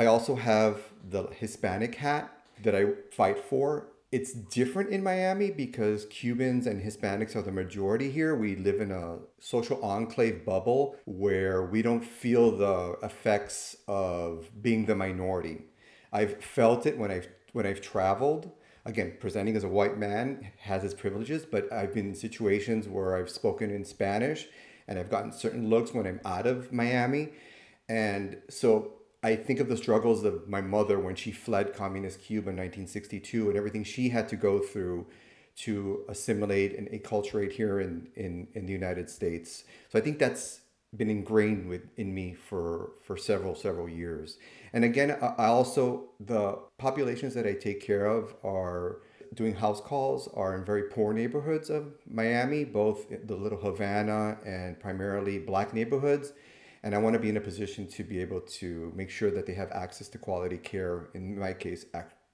I 0.00 0.06
also 0.06 0.34
have 0.34 0.80
the 1.10 1.24
Hispanic 1.24 1.96
hat 1.96 2.32
that 2.62 2.74
I 2.74 2.86
fight 3.12 3.38
for. 3.38 3.88
It's 4.10 4.32
different 4.32 4.88
in 4.88 5.02
Miami 5.02 5.50
because 5.50 6.06
Cubans 6.06 6.66
and 6.66 6.82
Hispanics 6.82 7.36
are 7.36 7.42
the 7.42 7.52
majority 7.52 8.10
here. 8.10 8.34
We 8.34 8.56
live 8.56 8.80
in 8.80 8.92
a 8.92 9.18
social 9.40 9.78
enclave 9.84 10.46
bubble 10.46 10.96
where 11.04 11.66
we 11.66 11.82
don't 11.82 12.02
feel 12.02 12.50
the 12.56 12.96
effects 13.02 13.76
of 13.86 14.48
being 14.62 14.86
the 14.86 14.96
minority. 14.96 15.66
I've 16.14 16.42
felt 16.42 16.86
it 16.86 16.96
when 16.96 17.10
I've 17.10 17.28
when 17.52 17.66
I've 17.66 17.82
traveled. 17.82 18.52
Again, 18.86 19.18
presenting 19.20 19.54
as 19.54 19.64
a 19.64 19.68
white 19.68 19.98
man 19.98 20.50
has 20.60 20.82
its 20.82 20.94
privileges, 20.94 21.44
but 21.44 21.70
I've 21.70 21.92
been 21.92 22.06
in 22.06 22.14
situations 22.14 22.88
where 22.88 23.18
I've 23.18 23.28
spoken 23.28 23.70
in 23.70 23.84
Spanish 23.84 24.46
and 24.88 24.98
I've 24.98 25.10
gotten 25.10 25.30
certain 25.30 25.68
looks 25.68 25.92
when 25.92 26.06
I'm 26.06 26.20
out 26.24 26.46
of 26.46 26.72
Miami. 26.72 27.34
And 27.86 28.38
so 28.48 28.99
I 29.22 29.36
think 29.36 29.60
of 29.60 29.68
the 29.68 29.76
struggles 29.76 30.24
of 30.24 30.48
my 30.48 30.60
mother 30.62 30.98
when 30.98 31.14
she 31.14 31.30
fled 31.30 31.74
communist 31.74 32.20
Cuba 32.20 32.50
in 32.50 32.56
1962 32.56 33.48
and 33.48 33.56
everything 33.56 33.84
she 33.84 34.08
had 34.08 34.28
to 34.30 34.36
go 34.36 34.60
through 34.60 35.06
to 35.56 36.04
assimilate 36.08 36.78
and 36.78 36.88
acculturate 36.88 37.52
here 37.52 37.80
in, 37.80 38.08
in, 38.16 38.48
in 38.54 38.64
the 38.64 38.72
United 38.72 39.10
States. 39.10 39.64
So 39.90 39.98
I 39.98 40.02
think 40.02 40.18
that's 40.18 40.62
been 40.96 41.10
ingrained 41.10 41.68
with, 41.68 41.82
in 41.98 42.14
me 42.14 42.34
for, 42.34 42.92
for 43.02 43.16
several, 43.16 43.54
several 43.54 43.88
years. 43.88 44.38
And 44.72 44.84
again, 44.84 45.16
I 45.20 45.46
also, 45.46 46.10
the 46.18 46.58
populations 46.78 47.34
that 47.34 47.46
I 47.46 47.52
take 47.52 47.80
care 47.80 48.06
of 48.06 48.34
are 48.42 49.02
doing 49.34 49.54
house 49.54 49.80
calls 49.80 50.28
are 50.34 50.56
in 50.56 50.64
very 50.64 50.84
poor 50.84 51.12
neighborhoods 51.12 51.68
of 51.68 51.92
Miami, 52.10 52.64
both 52.64 53.06
the 53.26 53.36
Little 53.36 53.60
Havana 53.60 54.38
and 54.44 54.80
primarily 54.80 55.38
black 55.38 55.74
neighborhoods 55.74 56.32
and 56.82 56.94
I 56.94 56.98
want 56.98 57.14
to 57.14 57.20
be 57.20 57.28
in 57.28 57.36
a 57.36 57.40
position 57.40 57.86
to 57.88 58.04
be 58.04 58.20
able 58.20 58.40
to 58.40 58.92
make 58.94 59.10
sure 59.10 59.30
that 59.30 59.46
they 59.46 59.54
have 59.54 59.70
access 59.72 60.08
to 60.08 60.18
quality 60.18 60.56
care. 60.56 61.08
In 61.14 61.38
my 61.38 61.52
case, 61.52 61.84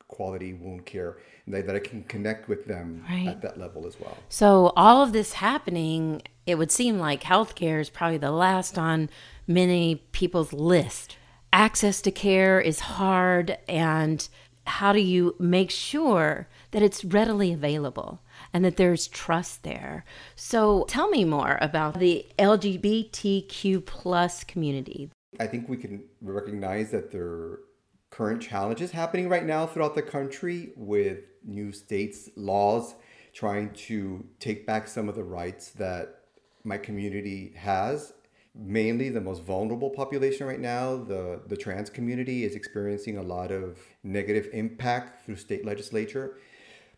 quality 0.08 0.52
wound 0.52 0.86
care 0.86 1.18
and 1.44 1.54
that, 1.54 1.66
that 1.66 1.76
I 1.76 1.80
can 1.80 2.04
connect 2.04 2.48
with 2.48 2.66
them 2.66 3.04
Right. 3.08 3.28
at 3.28 3.42
that 3.42 3.58
level 3.58 3.86
as 3.86 3.98
well. 3.98 4.16
So, 4.28 4.72
all 4.76 5.02
of 5.02 5.12
this 5.12 5.34
happening, 5.34 6.22
it 6.46 6.56
would 6.56 6.70
seem 6.70 6.98
like 6.98 7.22
healthcare 7.22 7.80
is 7.80 7.90
probably 7.90 8.18
the 8.18 8.30
last 8.30 8.78
on 8.78 9.10
many 9.46 9.96
people's 10.12 10.52
list. 10.52 11.16
Access 11.52 12.00
to 12.02 12.10
care 12.10 12.60
is 12.60 12.80
hard, 12.80 13.58
and 13.68 14.28
how 14.66 14.92
do 14.92 15.00
you 15.00 15.34
make 15.38 15.70
sure 15.70 16.48
that 16.72 16.82
it's 16.82 17.04
readily 17.04 17.52
available 17.52 18.20
and 18.52 18.64
that 18.64 18.76
there's 18.76 19.06
trust 19.08 19.62
there? 19.62 20.04
So, 20.34 20.84
tell 20.88 21.08
me 21.08 21.24
more 21.24 21.58
about 21.60 21.98
the 21.98 22.26
LGBTQ 22.38 23.84
plus 23.84 24.44
community. 24.44 25.10
I 25.38 25.46
think 25.46 25.68
we 25.68 25.76
can 25.76 26.04
recognize 26.20 26.90
that 26.90 27.10
there 27.10 27.26
are 27.26 27.60
current 28.10 28.40
challenges 28.40 28.90
happening 28.90 29.28
right 29.28 29.44
now 29.44 29.66
throughout 29.66 29.94
the 29.94 30.02
country 30.02 30.72
with 30.76 31.18
new 31.44 31.72
states' 31.72 32.30
laws 32.36 32.94
trying 33.36 33.70
to 33.74 34.24
take 34.40 34.66
back 34.66 34.88
some 34.88 35.08
of 35.10 35.14
the 35.14 35.22
rights 35.22 35.70
that 35.72 36.20
my 36.64 36.78
community 36.78 37.52
has. 37.54 38.14
Mainly 38.54 39.10
the 39.10 39.20
most 39.20 39.42
vulnerable 39.42 39.90
population 39.90 40.46
right 40.46 40.58
now, 40.58 40.96
the, 40.96 41.42
the 41.46 41.56
trans 41.56 41.90
community, 41.90 42.44
is 42.44 42.54
experiencing 42.54 43.18
a 43.18 43.22
lot 43.22 43.52
of 43.52 43.78
negative 44.02 44.48
impact 44.54 45.26
through 45.26 45.36
state 45.36 45.66
legislature. 45.66 46.38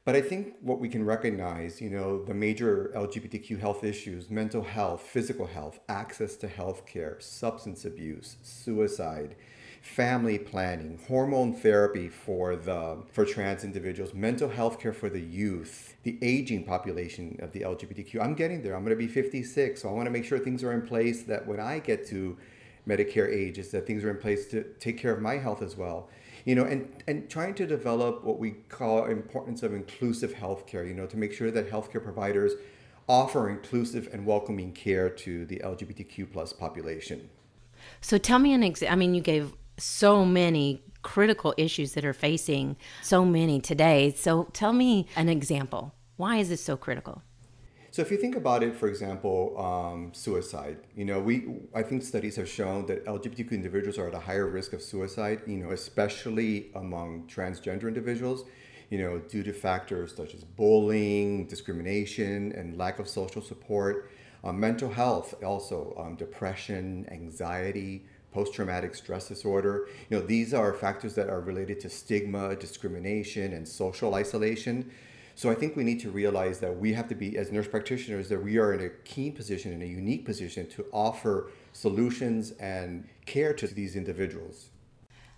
But 0.09 0.17
I 0.17 0.23
think 0.23 0.55
what 0.63 0.81
we 0.81 0.89
can 0.89 1.05
recognize, 1.05 1.83
you 1.83 1.91
know, 1.91 2.25
the 2.25 2.33
major 2.33 2.91
LGBTQ 2.97 3.61
health 3.61 3.85
issues, 3.85 4.31
mental 4.31 4.63
health, 4.63 5.03
physical 5.03 5.47
health, 5.47 5.81
access 5.87 6.35
to 6.37 6.49
health 6.49 6.87
care, 6.87 7.19
substance 7.21 7.85
abuse, 7.85 8.37
suicide, 8.43 9.37
family 9.83 10.39
planning, 10.39 10.99
hormone 11.09 11.53
therapy 11.53 12.09
for 12.09 12.57
the 12.57 13.03
for 13.13 13.27
trans 13.27 13.65
individuals, 13.65 14.15
mental 14.15 14.49
health 14.49 14.81
care 14.81 14.95
for 14.95 15.11
the 15.11 15.21
youth, 15.21 15.95
the 16.05 16.19
aging 16.23 16.65
population 16.65 17.39
of 17.43 17.53
the 17.53 17.61
LGBTQ. 17.61 18.19
I'm 18.19 18.33
getting 18.33 18.63
there. 18.63 18.75
I'm 18.75 18.85
going 18.85 18.97
to 18.97 19.07
be 19.07 19.13
56, 19.13 19.83
so 19.83 19.91
I 19.91 19.93
want 19.93 20.07
to 20.07 20.11
make 20.11 20.25
sure 20.25 20.39
things 20.39 20.65
are 20.65 20.73
in 20.73 20.87
place 20.87 21.25
that 21.25 21.47
when 21.47 21.61
I 21.61 21.81
get 21.81 22.07
to 22.07 22.39
Medicare 22.89 23.31
age 23.31 23.59
is 23.59 23.71
that 23.73 23.87
things 23.87 24.03
are 24.05 24.11
in 24.11 24.17
place 24.17 24.47
to 24.53 24.65
take 24.81 24.97
care 24.97 25.13
of 25.13 25.21
my 25.21 25.37
health 25.37 25.61
as 25.61 25.77
well. 25.77 26.09
You 26.49 26.55
know, 26.55 26.65
and, 26.65 26.89
and 27.07 27.29
trying 27.29 27.53
to 27.57 27.67
develop 27.67 28.25
what 28.25 28.39
we 28.39 28.53
call 28.71 29.05
importance 29.05 29.63
of 29.63 29.75
inclusive 29.75 30.33
healthcare, 30.33 30.89
you 30.89 30.95
know, 30.95 31.05
to 31.05 31.19
make 31.19 31.31
sure 31.31 31.51
that 31.51 31.71
healthcare 31.71 32.03
providers 32.03 32.55
offer 33.07 33.51
inclusive 33.51 34.09
and 34.15 34.25
welcoming 34.25 34.73
care 34.73 35.11
to 35.11 35.45
the 35.45 35.61
LGBTQ 35.63 36.33
plus 36.33 36.55
population. 36.55 37.29
So, 38.01 38.17
tell 38.17 38.39
me 38.39 38.55
an 38.55 38.63
example. 38.63 38.95
I 38.95 38.97
mean, 38.97 39.15
you 39.15 39.21
gave 39.21 39.53
so 39.77 40.25
many 40.25 40.83
critical 41.03 41.53
issues 41.59 41.93
that 41.93 42.07
are 42.07 42.15
facing 42.15 42.79
so 43.03 43.27
many 43.27 43.61
today. 43.61 44.15
So, 44.17 44.45
tell 44.55 44.73
me 44.73 45.07
an 45.17 45.29
example. 45.29 45.93
Why 46.17 46.39
is 46.39 46.49
this 46.49 46.63
so 46.63 46.79
critical? 46.79 47.21
So 47.99 48.03
if 48.03 48.13
you 48.13 48.17
think 48.17 48.37
about 48.37 48.63
it, 48.63 48.77
for 48.77 48.87
example, 48.87 49.59
um, 49.59 50.13
suicide. 50.15 50.77
You 50.95 51.05
know, 51.05 51.19
we 51.19 51.49
I 51.75 51.83
think 51.83 52.05
studies 52.05 52.37
have 52.37 52.49
shown 52.49 52.87
that 52.87 53.05
LGBTQ 53.07 53.51
individuals 53.51 53.99
are 53.99 54.07
at 54.07 54.15
a 54.15 54.21
higher 54.21 54.47
risk 54.47 54.73
of 54.73 54.81
suicide. 54.81 55.41
You 55.49 55.57
know, 55.57 55.73
especially 55.73 56.71
among 56.77 57.27
transgender 57.27 57.89
individuals. 57.89 58.45
You 58.91 58.99
know, 59.03 59.19
due 59.19 59.43
to 59.43 59.53
factors 59.53 60.15
such 60.15 60.33
as 60.33 60.45
bullying, 60.45 61.49
discrimination, 61.49 62.53
and 62.53 62.79
lack 62.79 63.01
of 63.01 63.09
social 63.09 63.43
support. 63.43 64.09
Um, 64.45 64.61
mental 64.61 64.91
health, 64.91 65.35
also 65.43 65.93
um, 65.99 66.15
depression, 66.15 67.05
anxiety, 67.11 68.05
post-traumatic 68.31 68.95
stress 68.95 69.27
disorder. 69.27 69.89
You 70.09 70.21
know, 70.21 70.25
these 70.25 70.55
are 70.55 70.73
factors 70.73 71.17
that 71.17 71.29
are 71.29 71.41
related 71.41 71.81
to 71.81 71.91
stigma, 71.91 72.55
discrimination, 72.55 73.53
and 73.55 73.67
social 73.67 74.15
isolation. 74.15 74.93
So 75.39 75.49
I 75.49 75.55
think 75.55 75.77
we 75.77 75.85
need 75.85 76.01
to 76.01 76.11
realize 76.11 76.59
that 76.59 76.81
we 76.81 76.95
have 76.95 77.07
to 77.11 77.15
be, 77.15 77.39
as 77.39 77.53
nurse 77.53 77.69
practitioners, 77.69 78.29
that 78.29 78.43
we 78.43 78.59
are 78.59 78.75
in 78.75 78.81
a 78.81 78.89
key 78.89 79.31
position, 79.31 79.73
in 79.73 79.83
a 79.83 79.85
unique 79.85 80.25
position 80.25 80.69
to 80.71 80.85
offer 80.91 81.53
solutions 81.73 82.51
and 82.59 83.09
care 83.25 83.55
to 83.55 83.69
these 83.69 83.95
individuals. 83.95 84.71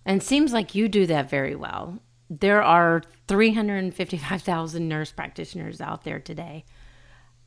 And 0.06 0.22
seems 0.22 0.54
like 0.54 0.74
you 0.74 0.88
do 0.88 1.04
that 1.04 1.28
very 1.28 1.54
well. 1.54 1.98
There 2.30 2.62
are 2.62 3.02
355,000 3.28 4.88
nurse 4.88 5.12
practitioners 5.12 5.82
out 5.82 6.04
there 6.04 6.18
today. 6.18 6.64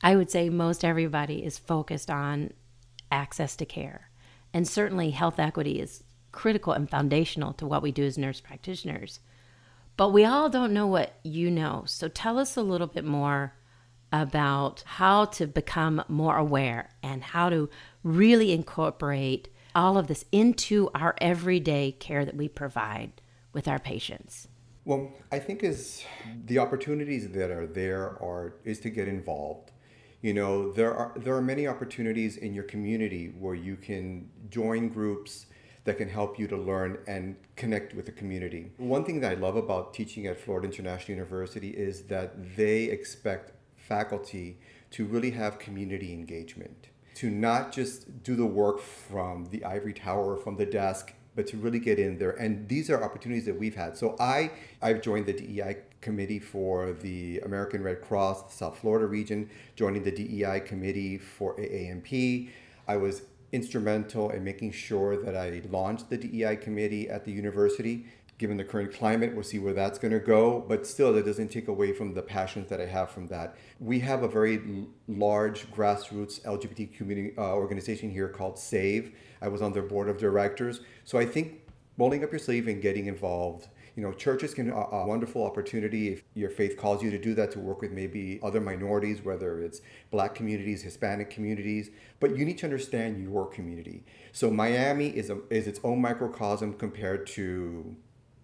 I 0.03 0.15
would 0.15 0.29
say 0.29 0.51
most 0.51 0.85
everybody 0.85 1.43
is 1.43 1.57
focused 1.57 2.11
on 2.11 2.53
access 3.11 3.55
to 3.55 3.65
care. 3.65 4.11
And 4.53 4.67
certainly 4.67 5.09
health 5.09 5.39
equity 5.39 5.79
is 5.79 6.03
critical 6.31 6.73
and 6.73 6.87
foundational 6.87 7.53
to 7.53 7.65
what 7.65 7.81
we 7.81 7.91
do 7.91 8.03
as 8.03 8.15
nurse 8.15 8.41
practitioners. 8.41 9.21
But 9.95 10.09
we 10.09 10.25
all 10.25 10.49
don't 10.49 10.73
know 10.73 10.87
what 10.87 11.19
you 11.23 11.51
know. 11.51 11.83
So 11.85 12.07
tell 12.07 12.39
us 12.39 12.57
a 12.57 12.61
little 12.61 12.87
bit 12.87 13.05
more 13.05 13.53
about 14.11 14.83
how 14.85 15.25
to 15.25 15.47
become 15.47 16.03
more 16.07 16.37
aware 16.37 16.89
and 17.01 17.23
how 17.23 17.49
to 17.49 17.69
really 18.03 18.51
incorporate 18.51 19.49
all 19.75 19.97
of 19.97 20.07
this 20.07 20.25
into 20.31 20.89
our 20.93 21.15
everyday 21.19 21.91
care 21.91 22.25
that 22.25 22.35
we 22.35 22.47
provide 22.47 23.11
with 23.53 23.67
our 23.67 23.79
patients. 23.79 24.47
Well, 24.85 25.11
I 25.31 25.39
think 25.39 25.63
is 25.63 26.03
the 26.45 26.59
opportunities 26.59 27.29
that 27.29 27.49
are 27.49 27.65
there 27.65 28.21
are 28.21 28.55
is 28.65 28.79
to 28.81 28.89
get 28.89 29.07
involved. 29.07 29.71
You 30.21 30.33
know, 30.33 30.71
there 30.71 30.93
are 30.93 31.13
there 31.15 31.35
are 31.35 31.41
many 31.41 31.67
opportunities 31.67 32.37
in 32.37 32.53
your 32.53 32.63
community 32.65 33.33
where 33.39 33.55
you 33.55 33.75
can 33.75 34.29
join 34.49 34.89
groups 34.89 35.47
that 35.85 35.97
can 35.97 36.09
help 36.09 36.39
you 36.39 36.47
to 36.47 36.57
learn 36.57 36.97
and 37.07 37.35
connect 37.55 37.93
with 37.93 38.05
the 38.05 38.11
community. 38.11 38.71
One 38.77 39.03
thing 39.03 39.19
that 39.21 39.31
I 39.31 39.35
love 39.35 39.55
about 39.55 39.93
teaching 39.93 40.27
at 40.27 40.39
Florida 40.39 40.67
International 40.67 41.17
University 41.17 41.69
is 41.69 42.03
that 42.03 42.55
they 42.55 42.85
expect 42.85 43.51
faculty 43.75 44.57
to 44.91 45.05
really 45.05 45.31
have 45.31 45.59
community 45.59 46.13
engagement, 46.13 46.87
to 47.15 47.29
not 47.29 47.71
just 47.71 48.23
do 48.23 48.35
the 48.35 48.45
work 48.45 48.79
from 48.79 49.47
the 49.51 49.65
ivory 49.65 49.93
tower 49.93 50.35
or 50.35 50.37
from 50.37 50.55
the 50.55 50.65
desk, 50.65 51.13
but 51.35 51.47
to 51.47 51.57
really 51.57 51.79
get 51.79 51.99
in 51.99 52.17
there. 52.17 52.31
And 52.31 52.69
these 52.69 52.89
are 52.89 53.03
opportunities 53.03 53.45
that 53.45 53.59
we've 53.59 53.75
had. 53.75 53.97
So 53.97 54.15
I 54.19 54.51
I've 54.81 55.01
joined 55.01 55.25
the 55.25 55.33
DEI 55.33 55.77
committee 55.99 56.39
for 56.39 56.93
the 56.93 57.39
American 57.39 57.81
Red 57.81 58.01
Cross 58.01 58.53
South 58.53 58.77
Florida 58.77 59.07
region, 59.07 59.49
joining 59.75 60.03
the 60.03 60.11
DEI 60.11 60.59
committee 60.59 61.17
for 61.17 61.55
AANP. 61.55 62.49
I 62.87 62.97
was 62.97 63.23
instrumental 63.53 64.31
in 64.31 64.43
making 64.43 64.71
sure 64.71 65.15
that 65.23 65.37
I 65.37 65.61
launched 65.69 66.09
the 66.09 66.17
DEI 66.17 66.57
committee 66.57 67.07
at 67.07 67.23
the 67.23 67.31
university. 67.31 68.05
Given 68.39 68.57
the 68.57 68.63
current 68.63 68.91
climate, 68.91 69.33
we'll 69.33 69.43
see 69.43 69.59
where 69.59 69.73
that's 69.73 69.99
going 69.99 70.11
to 70.11 70.19
go, 70.19 70.65
but 70.67 70.87
still, 70.87 71.13
that 71.13 71.23
doesn't 71.23 71.49
take 71.49 71.67
away 71.67 71.93
from 71.93 72.15
the 72.15 72.21
passions 72.23 72.67
that 72.69 72.81
I 72.81 72.87
have 72.87 73.11
from 73.11 73.27
that. 73.27 73.55
We 73.79 73.99
have 73.99 74.23
a 74.23 74.27
very 74.27 74.87
large 75.07 75.71
grassroots 75.71 76.41
LGBT 76.41 76.97
community 76.97 77.37
uh, 77.37 77.53
organization 77.53 78.09
here 78.11 78.27
called 78.27 78.57
SAVE. 78.57 79.11
I 79.41 79.49
was 79.49 79.61
on 79.61 79.71
their 79.71 79.83
board 79.83 80.09
of 80.09 80.17
directors, 80.17 80.81
so 81.05 81.19
I 81.19 81.25
think 81.25 81.61
rolling 81.97 82.23
up 82.23 82.31
your 82.31 82.39
sleeve 82.39 82.67
and 82.67 82.81
getting 82.81 83.05
involved 83.05 83.67
you 83.95 84.01
know 84.01 84.11
churches 84.11 84.53
can 84.53 84.71
a, 84.71 84.75
a, 84.75 85.05
wonderful 85.05 85.43
opportunity 85.43 86.13
if 86.13 86.23
your 86.33 86.49
faith 86.49 86.77
calls 86.77 87.03
you 87.03 87.11
to 87.11 87.19
do 87.19 87.33
that 87.35 87.51
to 87.51 87.59
work 87.59 87.81
with 87.81 87.91
maybe 87.91 88.39
other 88.41 88.59
minorities 88.59 89.23
whether 89.23 89.59
it's 89.59 89.81
black 90.09 90.33
communities 90.33 90.81
hispanic 90.81 91.29
communities 91.29 91.91
but 92.19 92.37
you 92.37 92.45
need 92.45 92.57
to 92.57 92.65
understand 92.65 93.21
your 93.21 93.45
community. 93.45 94.01
So 94.31 94.49
miami 94.49 95.09
is 95.09 95.29
a, 95.29 95.39
is 95.49 95.67
its 95.67 95.81
own 95.83 95.99
microcosm 96.01 96.73
compared 96.75 97.27
to 97.27 97.95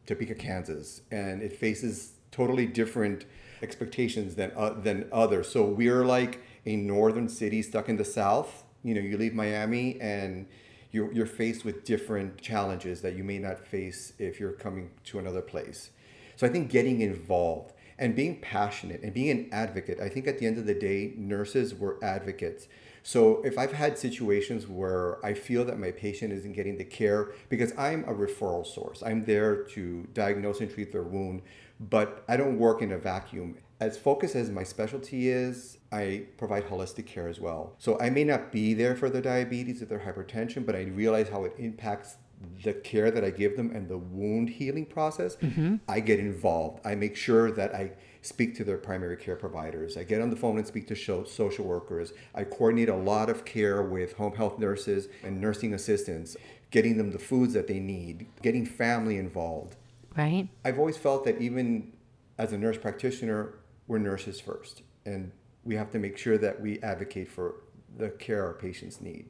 topeka 0.05 0.35
kansas 0.35 1.01
and 1.11 1.41
it 1.41 1.53
faces 1.53 2.13
totally 2.31 2.65
different 2.65 3.25
expectations 3.61 4.35
than 4.35 4.51
uh, 4.55 4.71
than 4.71 5.07
others. 5.11 5.47
So 5.47 5.63
we're 5.63 6.05
like 6.05 6.41
a 6.65 6.75
northern 6.75 7.29
city 7.29 7.61
stuck 7.61 7.89
in 7.89 7.97
the 7.97 8.05
south. 8.05 8.65
You 8.83 8.95
know 8.95 9.01
you 9.01 9.17
leave 9.17 9.33
miami 9.33 9.99
and 10.01 10.45
you're, 10.91 11.11
you're 11.11 11.25
faced 11.25 11.65
with 11.65 11.83
different 11.83 12.41
challenges 12.41 13.01
that 13.01 13.15
you 13.15 13.23
may 13.23 13.37
not 13.37 13.59
face 13.59 14.13
if 14.17 14.39
you're 14.39 14.51
coming 14.51 14.91
to 15.05 15.19
another 15.19 15.41
place. 15.41 15.91
So 16.35 16.47
I 16.47 16.49
think 16.49 16.69
getting 16.69 17.01
involved 17.01 17.73
and 17.97 18.15
being 18.15 18.39
passionate 18.39 19.01
and 19.03 19.13
being 19.13 19.29
an 19.29 19.49
advocate, 19.51 19.99
I 19.99 20.09
think 20.09 20.25
at 20.25 20.39
the 20.39 20.45
end 20.45 20.57
of 20.57 20.65
the 20.65 20.73
day, 20.73 21.13
nurses 21.17 21.75
were 21.75 21.97
advocates. 22.01 22.67
So 23.03 23.41
if 23.43 23.57
I've 23.57 23.73
had 23.73 23.97
situations 23.97 24.67
where 24.67 25.23
I 25.25 25.33
feel 25.33 25.65
that 25.65 25.79
my 25.79 25.91
patient 25.91 26.33
isn't 26.33 26.53
getting 26.53 26.77
the 26.77 26.83
care, 26.83 27.31
because 27.49 27.73
I'm 27.77 28.03
a 28.05 28.13
referral 28.13 28.65
source, 28.65 29.03
I'm 29.05 29.25
there 29.25 29.63
to 29.63 30.07
diagnose 30.13 30.61
and 30.61 30.71
treat 30.71 30.91
their 30.91 31.03
wound, 31.03 31.41
but 31.79 32.23
I 32.27 32.37
don't 32.37 32.57
work 32.57 32.81
in 32.81 32.91
a 32.91 32.97
vacuum. 32.97 33.57
As 33.79 33.97
focused 33.97 34.35
as 34.35 34.49
my 34.49 34.63
specialty 34.63 35.29
is, 35.29 35.77
I 35.91 36.25
provide 36.37 36.65
holistic 36.67 37.05
care 37.05 37.29
as 37.29 37.39
well. 37.39 37.75
So 37.77 37.97
I 37.99 38.09
may 38.09 38.25
not 38.25 38.51
be 38.51 38.73
there 38.73 38.95
for 38.95 39.09
their 39.09 39.21
diabetes 39.21 39.81
or 39.81 39.85
their 39.85 39.99
hypertension, 39.99 40.65
but 40.65 40.75
I 40.75 40.83
realize 40.83 41.29
how 41.29 41.45
it 41.45 41.53
impacts 41.57 42.17
the 42.63 42.73
care 42.73 43.09
that 43.11 43.23
I 43.23 43.31
give 43.31 43.57
them 43.57 43.71
and 43.73 43.87
the 43.87 43.97
wound 43.97 44.49
healing 44.49 44.85
process. 44.85 45.35
Mm-hmm. 45.37 45.77
I 45.87 45.99
get 45.99 46.19
involved. 46.19 46.85
I 46.85 46.95
make 46.95 47.15
sure 47.15 47.51
that 47.51 47.73
I 47.73 47.91
speak 48.21 48.55
to 48.57 48.63
their 48.63 48.77
primary 48.77 49.17
care 49.17 49.35
providers. 49.35 49.95
I 49.95 50.03
get 50.03 50.21
on 50.21 50.29
the 50.29 50.35
phone 50.35 50.57
and 50.57 50.67
speak 50.67 50.87
to 50.87 51.25
social 51.25 51.65
workers. 51.65 52.11
I 52.35 52.43
coordinate 52.43 52.89
a 52.89 52.95
lot 52.95 53.29
of 53.29 53.45
care 53.45 53.81
with 53.81 54.13
home 54.13 54.35
health 54.35 54.59
nurses 54.59 55.07
and 55.23 55.39
nursing 55.39 55.73
assistants, 55.73 56.35
getting 56.71 56.97
them 56.97 57.11
the 57.11 57.19
foods 57.19 57.53
that 57.53 57.67
they 57.67 57.79
need, 57.79 58.27
getting 58.41 58.65
family 58.65 59.17
involved. 59.17 59.75
Right. 60.17 60.49
I've 60.65 60.79
always 60.79 60.97
felt 60.97 61.23
that 61.25 61.41
even 61.41 61.93
as 62.37 62.53
a 62.53 62.57
nurse 62.57 62.77
practitioner, 62.77 63.55
we're 63.89 63.97
nurses 63.97 64.39
first. 64.39 64.83
And 65.05 65.33
we 65.65 65.75
have 65.75 65.91
to 65.91 65.99
make 65.99 66.17
sure 66.17 66.37
that 66.37 66.61
we 66.61 66.79
advocate 66.79 67.29
for 67.29 67.55
the 67.97 68.09
care 68.11 68.45
our 68.45 68.53
patients 68.53 69.01
need. 69.01 69.27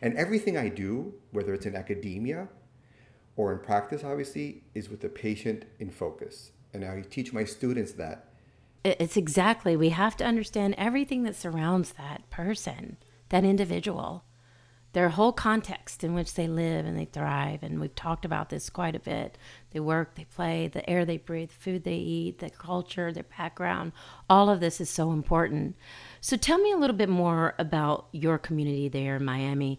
And 0.00 0.16
everything 0.16 0.56
I 0.56 0.68
do, 0.70 1.12
whether 1.32 1.52
it's 1.52 1.66
in 1.66 1.76
academia 1.76 2.48
or 3.36 3.52
in 3.52 3.58
practice, 3.58 4.02
obviously, 4.04 4.62
is 4.74 4.88
with 4.88 5.00
the 5.00 5.08
patient 5.08 5.64
in 5.78 5.90
focus. 5.90 6.52
And 6.72 6.84
I 6.84 7.02
teach 7.02 7.32
my 7.32 7.44
students 7.44 7.92
that. 7.92 8.30
It's 8.84 9.16
exactly, 9.16 9.76
we 9.76 9.90
have 9.90 10.16
to 10.18 10.24
understand 10.24 10.76
everything 10.78 11.24
that 11.24 11.34
surrounds 11.34 11.92
that 11.94 12.30
person, 12.30 12.96
that 13.30 13.44
individual 13.44 14.24
their 14.96 15.10
whole 15.10 15.30
context 15.30 16.02
in 16.02 16.14
which 16.14 16.32
they 16.32 16.48
live 16.48 16.86
and 16.86 16.98
they 16.98 17.04
thrive. 17.04 17.62
And 17.62 17.78
we've 17.78 17.94
talked 17.94 18.24
about 18.24 18.48
this 18.48 18.70
quite 18.70 18.96
a 18.96 18.98
bit. 18.98 19.36
They 19.72 19.78
work, 19.78 20.14
they 20.14 20.24
play, 20.24 20.68
the 20.68 20.88
air 20.88 21.04
they 21.04 21.18
breathe, 21.18 21.50
the 21.50 21.54
food 21.54 21.84
they 21.84 21.96
eat, 21.96 22.38
the 22.38 22.48
culture, 22.48 23.12
their 23.12 23.24
background. 23.24 23.92
All 24.30 24.48
of 24.48 24.60
this 24.60 24.80
is 24.80 24.88
so 24.88 25.12
important. 25.12 25.76
So 26.22 26.38
tell 26.38 26.56
me 26.56 26.72
a 26.72 26.78
little 26.78 26.96
bit 26.96 27.10
more 27.10 27.54
about 27.58 28.06
your 28.12 28.38
community 28.38 28.88
there 28.88 29.16
in 29.16 29.24
Miami. 29.26 29.78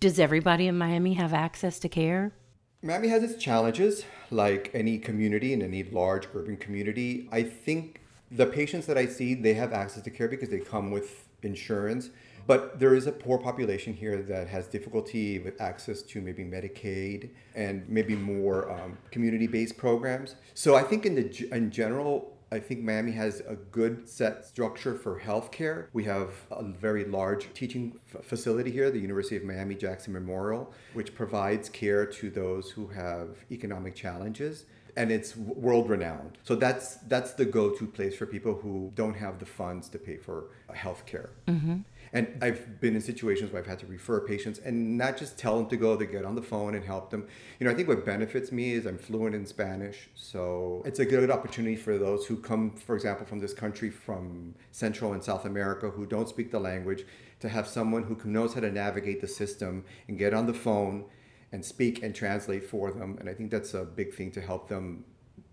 Does 0.00 0.18
everybody 0.18 0.66
in 0.66 0.78
Miami 0.78 1.12
have 1.12 1.34
access 1.34 1.78
to 1.80 1.90
care? 1.90 2.32
Miami 2.80 3.08
has 3.08 3.22
its 3.22 3.36
challenges, 3.36 4.06
like 4.30 4.70
any 4.72 4.96
community 4.96 5.52
in 5.52 5.60
any 5.60 5.82
large 5.82 6.26
urban 6.32 6.56
community. 6.56 7.28
I 7.30 7.42
think 7.42 8.00
the 8.30 8.46
patients 8.46 8.86
that 8.86 8.96
I 8.96 9.04
see, 9.04 9.34
they 9.34 9.52
have 9.52 9.74
access 9.74 10.02
to 10.04 10.10
care 10.10 10.26
because 10.26 10.48
they 10.48 10.60
come 10.60 10.90
with 10.90 11.28
insurance 11.42 12.08
but 12.48 12.80
there 12.80 12.94
is 12.94 13.06
a 13.06 13.12
poor 13.12 13.36
population 13.36 13.92
here 13.92 14.22
that 14.22 14.48
has 14.48 14.66
difficulty 14.66 15.38
with 15.38 15.60
access 15.60 16.00
to 16.00 16.22
maybe 16.22 16.42
Medicaid 16.42 17.28
and 17.54 17.86
maybe 17.88 18.16
more 18.16 18.72
um, 18.72 18.96
community-based 19.10 19.76
programs. 19.76 20.34
So 20.54 20.74
I 20.74 20.82
think 20.82 21.04
in 21.04 21.14
the 21.14 21.48
in 21.52 21.70
general, 21.70 22.32
I 22.50 22.58
think 22.58 22.80
Miami 22.80 23.12
has 23.12 23.40
a 23.40 23.56
good 23.70 24.08
set 24.08 24.46
structure 24.46 24.94
for 24.94 25.20
healthcare. 25.20 25.88
We 25.92 26.04
have 26.04 26.30
a 26.50 26.64
very 26.64 27.04
large 27.04 27.52
teaching 27.52 28.00
f- 28.14 28.24
facility 28.24 28.70
here, 28.70 28.90
the 28.90 28.98
University 28.98 29.36
of 29.36 29.44
Miami 29.44 29.74
Jackson 29.74 30.14
Memorial, 30.14 30.72
which 30.94 31.14
provides 31.14 31.68
care 31.68 32.06
to 32.06 32.30
those 32.30 32.70
who 32.70 32.86
have 32.86 33.28
economic 33.50 33.94
challenges 33.94 34.64
and 34.98 35.12
it's 35.12 35.36
world 35.36 35.88
renowned. 35.88 36.38
So 36.42 36.56
that's 36.56 36.96
that's 37.12 37.32
the 37.34 37.44
go-to 37.44 37.86
place 37.86 38.16
for 38.16 38.26
people 38.26 38.54
who 38.54 38.90
don't 38.96 39.14
have 39.14 39.38
the 39.38 39.46
funds 39.46 39.88
to 39.90 39.98
pay 39.98 40.16
for 40.16 40.46
healthcare. 40.72 41.28
Mm-hmm. 41.46 41.76
And 42.12 42.38
I've 42.40 42.80
been 42.80 42.94
in 42.94 43.00
situations 43.00 43.52
where 43.52 43.60
I've 43.60 43.68
had 43.68 43.78
to 43.80 43.86
refer 43.86 44.20
patients 44.20 44.58
and 44.58 44.96
not 44.96 45.16
just 45.16 45.38
tell 45.38 45.56
them 45.56 45.68
to 45.68 45.76
go, 45.76 45.96
to 45.96 46.06
get 46.06 46.24
on 46.24 46.34
the 46.34 46.42
phone 46.42 46.74
and 46.74 46.84
help 46.84 47.10
them. 47.10 47.26
You 47.58 47.66
know, 47.66 47.72
I 47.72 47.74
think 47.74 47.88
what 47.88 48.04
benefits 48.04 48.50
me 48.50 48.72
is 48.72 48.86
I'm 48.86 48.98
fluent 48.98 49.34
in 49.34 49.44
Spanish. 49.46 50.08
So 50.14 50.82
it's 50.84 50.98
a 50.98 51.04
good 51.04 51.30
opportunity 51.30 51.76
for 51.76 51.98
those 51.98 52.26
who 52.26 52.36
come, 52.36 52.70
for 52.70 52.94
example, 52.94 53.26
from 53.26 53.40
this 53.40 53.54
country, 53.54 53.90
from 53.90 54.54
Central 54.72 55.12
and 55.12 55.22
South 55.22 55.44
America, 55.44 55.90
who 55.90 56.06
don't 56.06 56.28
speak 56.28 56.50
the 56.50 56.60
language, 56.60 57.04
to 57.40 57.48
have 57.48 57.68
someone 57.68 58.02
who 58.02 58.16
knows 58.28 58.54
how 58.54 58.60
to 58.60 58.70
navigate 58.70 59.20
the 59.20 59.28
system 59.28 59.84
and 60.08 60.18
get 60.18 60.34
on 60.34 60.46
the 60.46 60.54
phone 60.54 61.04
and 61.52 61.64
speak 61.64 62.02
and 62.02 62.14
translate 62.14 62.64
for 62.64 62.90
them. 62.90 63.16
And 63.20 63.28
I 63.28 63.34
think 63.34 63.50
that's 63.50 63.74
a 63.74 63.84
big 63.84 64.14
thing 64.14 64.30
to 64.32 64.40
help 64.40 64.68
them 64.68 65.04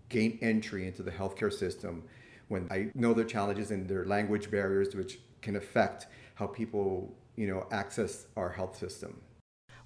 gain 0.08 0.38
entry 0.42 0.86
into 0.86 1.02
the 1.02 1.10
healthcare 1.10 1.52
system 1.52 2.04
when 2.48 2.68
I 2.70 2.90
know 2.94 3.12
their 3.12 3.24
challenges 3.24 3.70
and 3.70 3.88
their 3.88 4.04
language 4.04 4.50
barriers, 4.50 4.94
which 4.94 5.18
can 5.42 5.56
affect 5.56 6.06
how 6.36 6.46
people, 6.46 7.14
you 7.34 7.46
know, 7.46 7.66
access 7.70 8.26
our 8.36 8.50
health 8.50 8.78
system. 8.78 9.20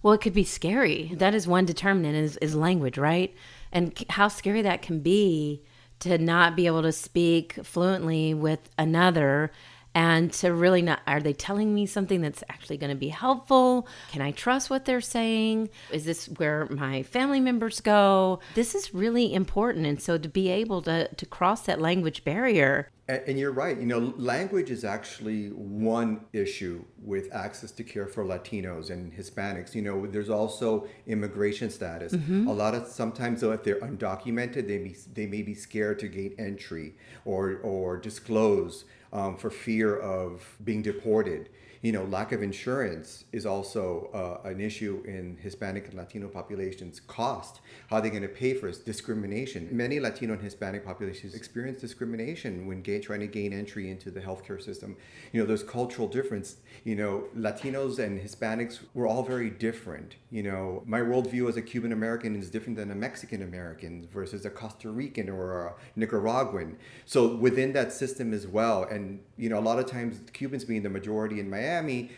Well, 0.03 0.15
it 0.15 0.21
could 0.21 0.35
be 0.35 0.45
scary. 0.45 1.13
That 1.15 1.35
is 1.35 1.47
one 1.47 1.65
determinant 1.65 2.17
is, 2.17 2.37
is 2.39 2.55
language, 2.55 2.99
right? 2.99 3.35
And 3.73 3.93
how 4.09 4.29
scary 4.29 4.63
that 4.63 4.83
can 4.83 5.01
be 5.01 5.63
to 6.01 6.19
not 6.19 6.57
be 6.57 6.67
able 6.67 6.83
to 6.83 6.93
speak 6.93 7.59
fluently 7.63 8.35
with 8.35 8.71
another 8.79 9.53
and 9.95 10.33
to 10.33 10.53
really 10.53 10.83
not 10.83 11.01
are 11.07 11.21
they 11.21 11.33
telling 11.33 11.75
me 11.75 11.87
something 11.87 12.21
that's 12.21 12.45
actually 12.49 12.77
going 12.77 12.91
to 12.91 12.97
be 12.97 13.09
helpful 13.09 13.89
can 14.13 14.23
i 14.23 14.31
trust 14.31 14.71
what 14.71 14.85
they're 14.85 15.01
saying 15.01 15.69
is 15.91 16.05
this 16.05 16.27
where 16.37 16.67
my 16.71 17.03
family 17.03 17.41
members 17.41 17.81
go 17.81 18.39
this 18.55 18.75
is 18.75 18.95
really 18.95 19.33
important 19.35 19.87
and 19.87 20.01
so 20.01 20.17
to 20.17 20.29
be 20.29 20.49
able 20.49 20.83
to 20.83 21.09
to 21.15 21.27
cross 21.27 21.63
that 21.63 21.81
language 21.81 22.25
barrier 22.25 22.89
and 23.27 23.39
you're 23.39 23.53
right. 23.53 23.77
You 23.77 23.87
know, 23.87 24.15
language 24.17 24.71
is 24.71 24.85
actually 24.85 25.49
one 25.49 26.21
issue 26.33 26.85
with 27.03 27.33
access 27.35 27.71
to 27.73 27.85
care 27.85 28.07
for 28.07 28.25
Latinos 28.25 28.91
and 28.91 29.13
Hispanics. 29.13 29.75
You 29.75 29.83
know, 29.83 30.07
there's 30.07 30.31
also 30.31 30.87
immigration 31.07 31.71
status. 31.71 32.13
Mm-hmm. 32.13 32.47
A 32.47 32.53
lot 32.53 32.75
of 32.75 32.87
sometimes, 32.87 33.41
though, 33.41 33.53
if 33.53 33.65
they're 33.65 33.81
undocumented, 33.81 34.69
they 34.69 34.79
be, 34.79 34.97
they 35.13 35.27
may 35.27 35.43
be 35.43 35.55
scared 35.55 35.99
to 36.01 36.09
gain 36.09 36.35
entry 36.39 36.95
or 37.25 37.57
or 37.63 37.97
disclose 37.97 38.85
um, 39.13 39.37
for 39.37 39.51
fear 39.51 39.97
of 39.97 40.43
being 40.65 40.83
deported 40.83 41.51
you 41.83 41.93
know, 41.93 42.05
lack 42.05 42.33
of 42.33 42.43
insurance 42.43 43.25
is 43.33 43.47
also 43.47 44.11
uh, 44.13 44.47
an 44.49 44.61
issue 44.61 45.03
in 45.07 45.39
Hispanic 45.41 45.87
and 45.87 45.95
Latino 45.95 46.29
populations. 46.29 47.01
Cost, 47.01 47.61
how 47.89 47.97
are 47.97 48.03
they 48.03 48.11
going 48.11 48.23
to 48.23 48.29
pay 48.29 48.53
for 48.53 48.69
it? 48.69 48.85
Discrimination. 48.85 49.67
Many 49.73 49.99
Latino 49.99 50.35
and 50.35 50.43
Hispanic 50.43 50.85
populations 50.85 51.35
experience 51.35 51.81
discrimination 51.81 52.67
when 52.67 52.83
gay, 52.83 53.01
trying 53.01 53.21
to 53.21 53.27
gain 53.27 53.55
entry 53.55 53.91
into 53.91 54.11
the 54.11 54.21
healthcare 54.21 54.63
system. 54.63 54.95
You 55.33 55.41
know, 55.41 55.47
there's 55.47 55.63
cultural 55.63 56.07
difference. 56.07 56.57
You 56.85 56.97
know, 56.97 57.25
Latinos 57.35 57.99
and 57.99 58.21
Hispanics 58.21 58.81
were 58.93 59.07
all 59.07 59.23
very 59.23 59.49
different. 59.49 60.17
You 60.31 60.43
know, 60.43 60.83
my 60.85 61.01
worldview 61.01 61.49
as 61.49 61.57
a 61.57 61.63
Cuban 61.63 61.93
American 61.93 62.37
is 62.37 62.51
different 62.51 62.77
than 62.77 62.91
a 62.91 62.95
Mexican 62.95 63.43
American 63.43 64.07
versus 64.13 64.45
a 64.45 64.51
Costa 64.51 64.91
Rican 64.91 65.31
or 65.31 65.67
a 65.67 65.75
Nicaraguan. 65.97 66.77
So 67.07 67.37
within 67.37 67.73
that 67.73 67.91
system 67.91 68.35
as 68.35 68.47
well, 68.47 68.85
and 68.85 69.21
you 69.41 69.49
know, 69.49 69.59
a 69.59 69.67
lot 69.71 69.79
of 69.79 69.87
times 69.87 70.21
Cubans 70.33 70.65
being 70.65 70.83
the 70.83 70.91
majority 70.91 71.41
in 71.41 71.49
Miami 71.49 72.11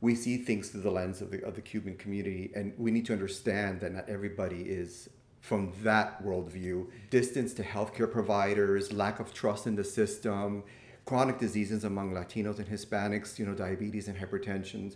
we 0.00 0.14
see 0.14 0.38
things 0.38 0.70
through 0.70 0.80
the 0.80 0.90
lens 0.90 1.20
of 1.20 1.30
the, 1.30 1.44
of 1.44 1.54
the 1.54 1.60
Cuban 1.60 1.96
community, 1.96 2.50
and 2.54 2.72
we 2.78 2.90
need 2.90 3.04
to 3.06 3.12
understand 3.12 3.80
that 3.80 3.92
not 3.92 4.08
everybody 4.08 4.62
is 4.62 5.10
from 5.40 5.72
that 5.82 6.24
worldview. 6.24 6.86
Distance 7.10 7.52
to 7.54 7.62
healthcare 7.62 8.10
providers, 8.10 8.92
lack 8.92 9.20
of 9.20 9.34
trust 9.34 9.66
in 9.66 9.76
the 9.76 9.84
system, 9.84 10.62
chronic 11.04 11.38
diseases 11.38 11.84
among 11.84 12.12
Latinos 12.12 12.58
and 12.58 12.68
Hispanics, 12.68 13.38
you 13.38 13.44
know, 13.44 13.54
diabetes 13.54 14.08
and 14.08 14.18
hypertension. 14.18 14.94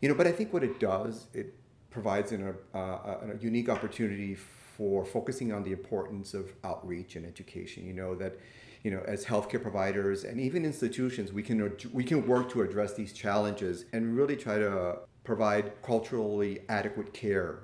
You 0.00 0.08
know, 0.08 0.14
but 0.14 0.26
I 0.26 0.32
think 0.32 0.52
what 0.52 0.62
it 0.62 0.78
does, 0.78 1.26
it 1.32 1.54
provides 1.90 2.30
an, 2.30 2.54
uh, 2.74 2.78
a 2.78 3.36
unique 3.40 3.68
opportunity 3.68 4.34
for 4.34 5.04
focusing 5.04 5.52
on 5.52 5.62
the 5.64 5.72
importance 5.72 6.34
of 6.34 6.52
outreach 6.62 7.16
and 7.16 7.26
education. 7.26 7.84
You 7.86 7.94
know, 7.94 8.14
that 8.16 8.38
you 8.86 8.92
know, 8.92 9.02
as 9.04 9.24
healthcare 9.24 9.60
providers 9.60 10.22
and 10.22 10.38
even 10.38 10.64
institutions, 10.64 11.32
we 11.32 11.42
can 11.42 11.72
we 11.92 12.04
can 12.04 12.24
work 12.24 12.48
to 12.52 12.62
address 12.62 12.94
these 12.94 13.12
challenges 13.12 13.84
and 13.92 14.16
really 14.16 14.36
try 14.36 14.58
to 14.58 14.98
provide 15.24 15.72
culturally 15.82 16.60
adequate 16.68 17.12
care, 17.12 17.62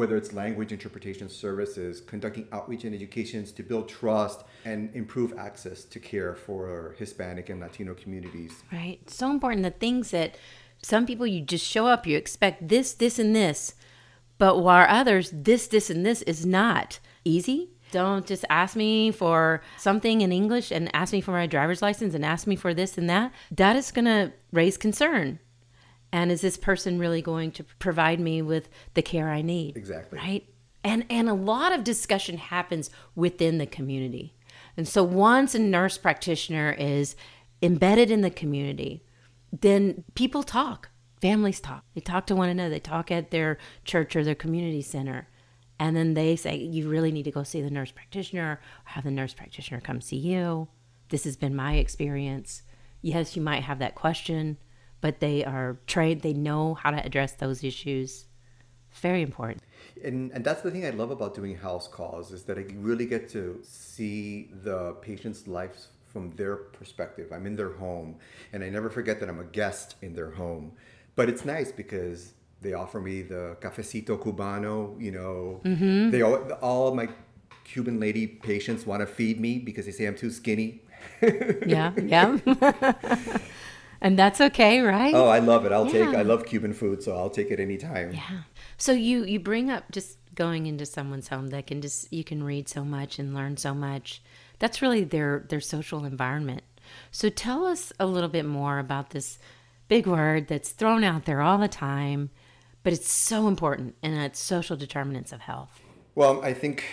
whether 0.00 0.16
it's 0.16 0.32
language 0.32 0.72
interpretation 0.72 1.28
services, 1.28 2.00
conducting 2.00 2.48
outreach 2.50 2.82
and 2.82 2.92
educations 2.92 3.52
to 3.52 3.62
build 3.62 3.88
trust 3.88 4.42
and 4.64 4.92
improve 4.96 5.32
access 5.38 5.84
to 5.84 6.00
care 6.00 6.34
for 6.34 6.96
Hispanic 6.98 7.50
and 7.50 7.60
Latino 7.60 7.94
communities. 7.94 8.50
Right. 8.72 8.98
So 9.08 9.30
important. 9.30 9.62
The 9.62 9.70
things 9.70 10.10
that 10.10 10.36
some 10.82 11.06
people 11.06 11.24
you 11.24 11.40
just 11.42 11.64
show 11.64 11.86
up, 11.86 12.04
you 12.04 12.16
expect 12.16 12.66
this, 12.68 12.94
this, 12.94 13.20
and 13.20 13.36
this, 13.36 13.76
but 14.38 14.58
while 14.58 14.84
others, 14.88 15.30
this, 15.32 15.68
this, 15.68 15.88
and 15.88 16.04
this 16.04 16.22
is 16.22 16.44
not 16.44 16.98
easy 17.24 17.73
don't 17.94 18.26
just 18.26 18.44
ask 18.50 18.74
me 18.74 19.12
for 19.12 19.62
something 19.78 20.20
in 20.20 20.32
English 20.32 20.72
and 20.72 20.90
ask 20.92 21.12
me 21.12 21.20
for 21.20 21.30
my 21.30 21.46
driver's 21.46 21.80
license 21.80 22.12
and 22.12 22.24
ask 22.24 22.44
me 22.44 22.56
for 22.56 22.74
this 22.74 22.98
and 22.98 23.08
that. 23.08 23.32
That 23.52 23.76
is 23.76 23.92
going 23.92 24.06
to 24.06 24.32
raise 24.50 24.76
concern. 24.76 25.38
And 26.12 26.32
is 26.32 26.40
this 26.40 26.56
person 26.56 26.98
really 26.98 27.22
going 27.22 27.52
to 27.52 27.62
provide 27.78 28.18
me 28.18 28.42
with 28.42 28.68
the 28.94 29.02
care 29.02 29.30
I 29.30 29.42
need? 29.42 29.76
Exactly. 29.76 30.18
Right? 30.18 30.48
And 30.82 31.06
and 31.08 31.28
a 31.28 31.34
lot 31.34 31.72
of 31.72 31.84
discussion 31.84 32.36
happens 32.36 32.90
within 33.14 33.58
the 33.58 33.66
community. 33.66 34.34
And 34.76 34.88
so 34.88 35.04
once 35.04 35.54
a 35.54 35.60
nurse 35.60 35.96
practitioner 35.96 36.72
is 36.76 37.14
embedded 37.62 38.10
in 38.10 38.22
the 38.22 38.30
community, 38.30 39.04
then 39.52 40.02
people 40.14 40.42
talk. 40.42 40.90
Families 41.20 41.60
talk. 41.60 41.84
They 41.94 42.00
talk 42.00 42.26
to 42.26 42.34
one 42.34 42.48
another. 42.48 42.70
They 42.70 42.80
talk 42.80 43.12
at 43.12 43.30
their 43.30 43.56
church 43.84 44.16
or 44.16 44.24
their 44.24 44.34
community 44.34 44.82
center 44.82 45.28
and 45.78 45.96
then 45.96 46.14
they 46.14 46.36
say 46.36 46.56
you 46.56 46.88
really 46.88 47.12
need 47.12 47.24
to 47.24 47.30
go 47.30 47.42
see 47.42 47.60
the 47.60 47.70
nurse 47.70 47.90
practitioner 47.90 48.60
have 48.84 49.04
the 49.04 49.10
nurse 49.10 49.34
practitioner 49.34 49.80
come 49.80 50.00
see 50.00 50.16
you. 50.16 50.68
This 51.08 51.24
has 51.24 51.36
been 51.36 51.54
my 51.54 51.74
experience. 51.74 52.62
Yes 53.02 53.36
you 53.36 53.42
might 53.42 53.62
have 53.64 53.78
that 53.80 53.94
question 53.94 54.58
but 55.00 55.20
they 55.20 55.44
are 55.44 55.78
trained 55.86 56.22
they 56.22 56.32
know 56.32 56.74
how 56.74 56.90
to 56.90 57.04
address 57.04 57.32
those 57.32 57.62
issues. 57.62 58.26
Very 58.92 59.22
important. 59.22 59.62
And, 60.04 60.30
and 60.30 60.44
that's 60.44 60.62
the 60.62 60.70
thing 60.70 60.86
i 60.86 60.90
love 60.90 61.10
about 61.10 61.34
doing 61.34 61.56
house 61.56 61.88
calls 61.88 62.30
is 62.30 62.44
that 62.44 62.58
i 62.58 62.64
really 62.76 63.06
get 63.06 63.28
to 63.30 63.60
see 63.62 64.50
the 64.62 64.92
patient's 65.02 65.46
life 65.46 65.88
from 66.06 66.30
their 66.36 66.56
perspective. 66.56 67.32
I'm 67.32 67.44
in 67.44 67.56
their 67.56 67.72
home 67.72 68.16
and 68.52 68.62
i 68.62 68.68
never 68.68 68.88
forget 68.88 69.18
that 69.20 69.28
i'm 69.28 69.40
a 69.40 69.44
guest 69.44 69.96
in 70.00 70.14
their 70.14 70.30
home. 70.30 70.72
But 71.16 71.28
it's 71.28 71.44
nice 71.44 71.70
because 71.70 72.32
they 72.64 72.72
offer 72.72 73.00
me 73.00 73.22
the 73.22 73.56
cafecito 73.60 74.18
cubano. 74.18 75.00
You 75.00 75.12
know, 75.12 75.60
mm-hmm. 75.64 76.10
they 76.10 76.22
all, 76.22 76.36
all 76.54 76.94
my 76.94 77.08
Cuban 77.64 78.00
lady 78.00 78.26
patients 78.26 78.86
want 78.86 79.00
to 79.00 79.06
feed 79.06 79.38
me 79.38 79.58
because 79.58 79.86
they 79.86 79.92
say 79.92 80.06
I'm 80.06 80.16
too 80.16 80.30
skinny. 80.30 80.82
yeah, 81.66 81.92
yeah. 81.96 82.38
and 84.00 84.18
that's 84.18 84.40
okay, 84.40 84.80
right? 84.80 85.14
Oh, 85.14 85.28
I 85.28 85.38
love 85.38 85.64
it. 85.66 85.72
I'll 85.72 85.86
yeah. 85.86 86.06
take 86.06 86.16
I 86.16 86.22
love 86.22 86.44
Cuban 86.44 86.72
food, 86.72 87.02
so 87.02 87.16
I'll 87.16 87.30
take 87.30 87.50
it 87.50 87.60
anytime. 87.60 88.12
Yeah. 88.12 88.42
So 88.76 88.92
you 88.92 89.24
you 89.24 89.38
bring 89.38 89.70
up 89.70 89.90
just 89.92 90.18
going 90.34 90.66
into 90.66 90.84
someone's 90.84 91.28
home 91.28 91.48
that 91.48 91.66
can 91.66 91.80
just 91.80 92.12
you 92.12 92.24
can 92.24 92.42
read 92.42 92.68
so 92.68 92.84
much 92.84 93.18
and 93.18 93.34
learn 93.34 93.56
so 93.56 93.74
much. 93.74 94.22
That's 94.58 94.82
really 94.82 95.04
their 95.04 95.44
their 95.48 95.60
social 95.60 96.04
environment. 96.04 96.62
So 97.10 97.28
tell 97.28 97.66
us 97.66 97.92
a 97.98 98.06
little 98.06 98.28
bit 98.28 98.44
more 98.44 98.78
about 98.78 99.10
this 99.10 99.38
big 99.88 100.06
word 100.06 100.48
that's 100.48 100.70
thrown 100.70 101.04
out 101.04 101.24
there 101.24 101.40
all 101.40 101.58
the 101.58 101.68
time, 101.68 102.30
but 102.84 102.92
it's 102.92 103.10
so 103.10 103.48
important 103.48 103.96
and 104.02 104.14
it's 104.14 104.38
social 104.38 104.76
determinants 104.76 105.32
of 105.32 105.40
health. 105.40 105.80
Well, 106.14 106.44
I 106.44 106.52
think 106.52 106.84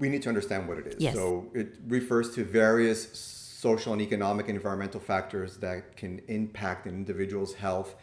we 0.00 0.08
need 0.08 0.22
to 0.22 0.28
understand 0.28 0.66
what 0.66 0.78
it 0.78 0.86
is. 0.88 0.96
Yes. 0.98 1.14
So 1.14 1.46
it 1.54 1.74
refers 1.86 2.34
to 2.34 2.44
various 2.44 3.16
social 3.16 3.92
and 3.92 4.02
economic 4.02 4.48
and 4.48 4.56
environmental 4.56 4.98
factors 4.98 5.58
that 5.58 5.96
can 5.96 6.20
impact 6.26 6.86
an 6.86 6.94
individual's 6.94 7.54
health 7.54 7.94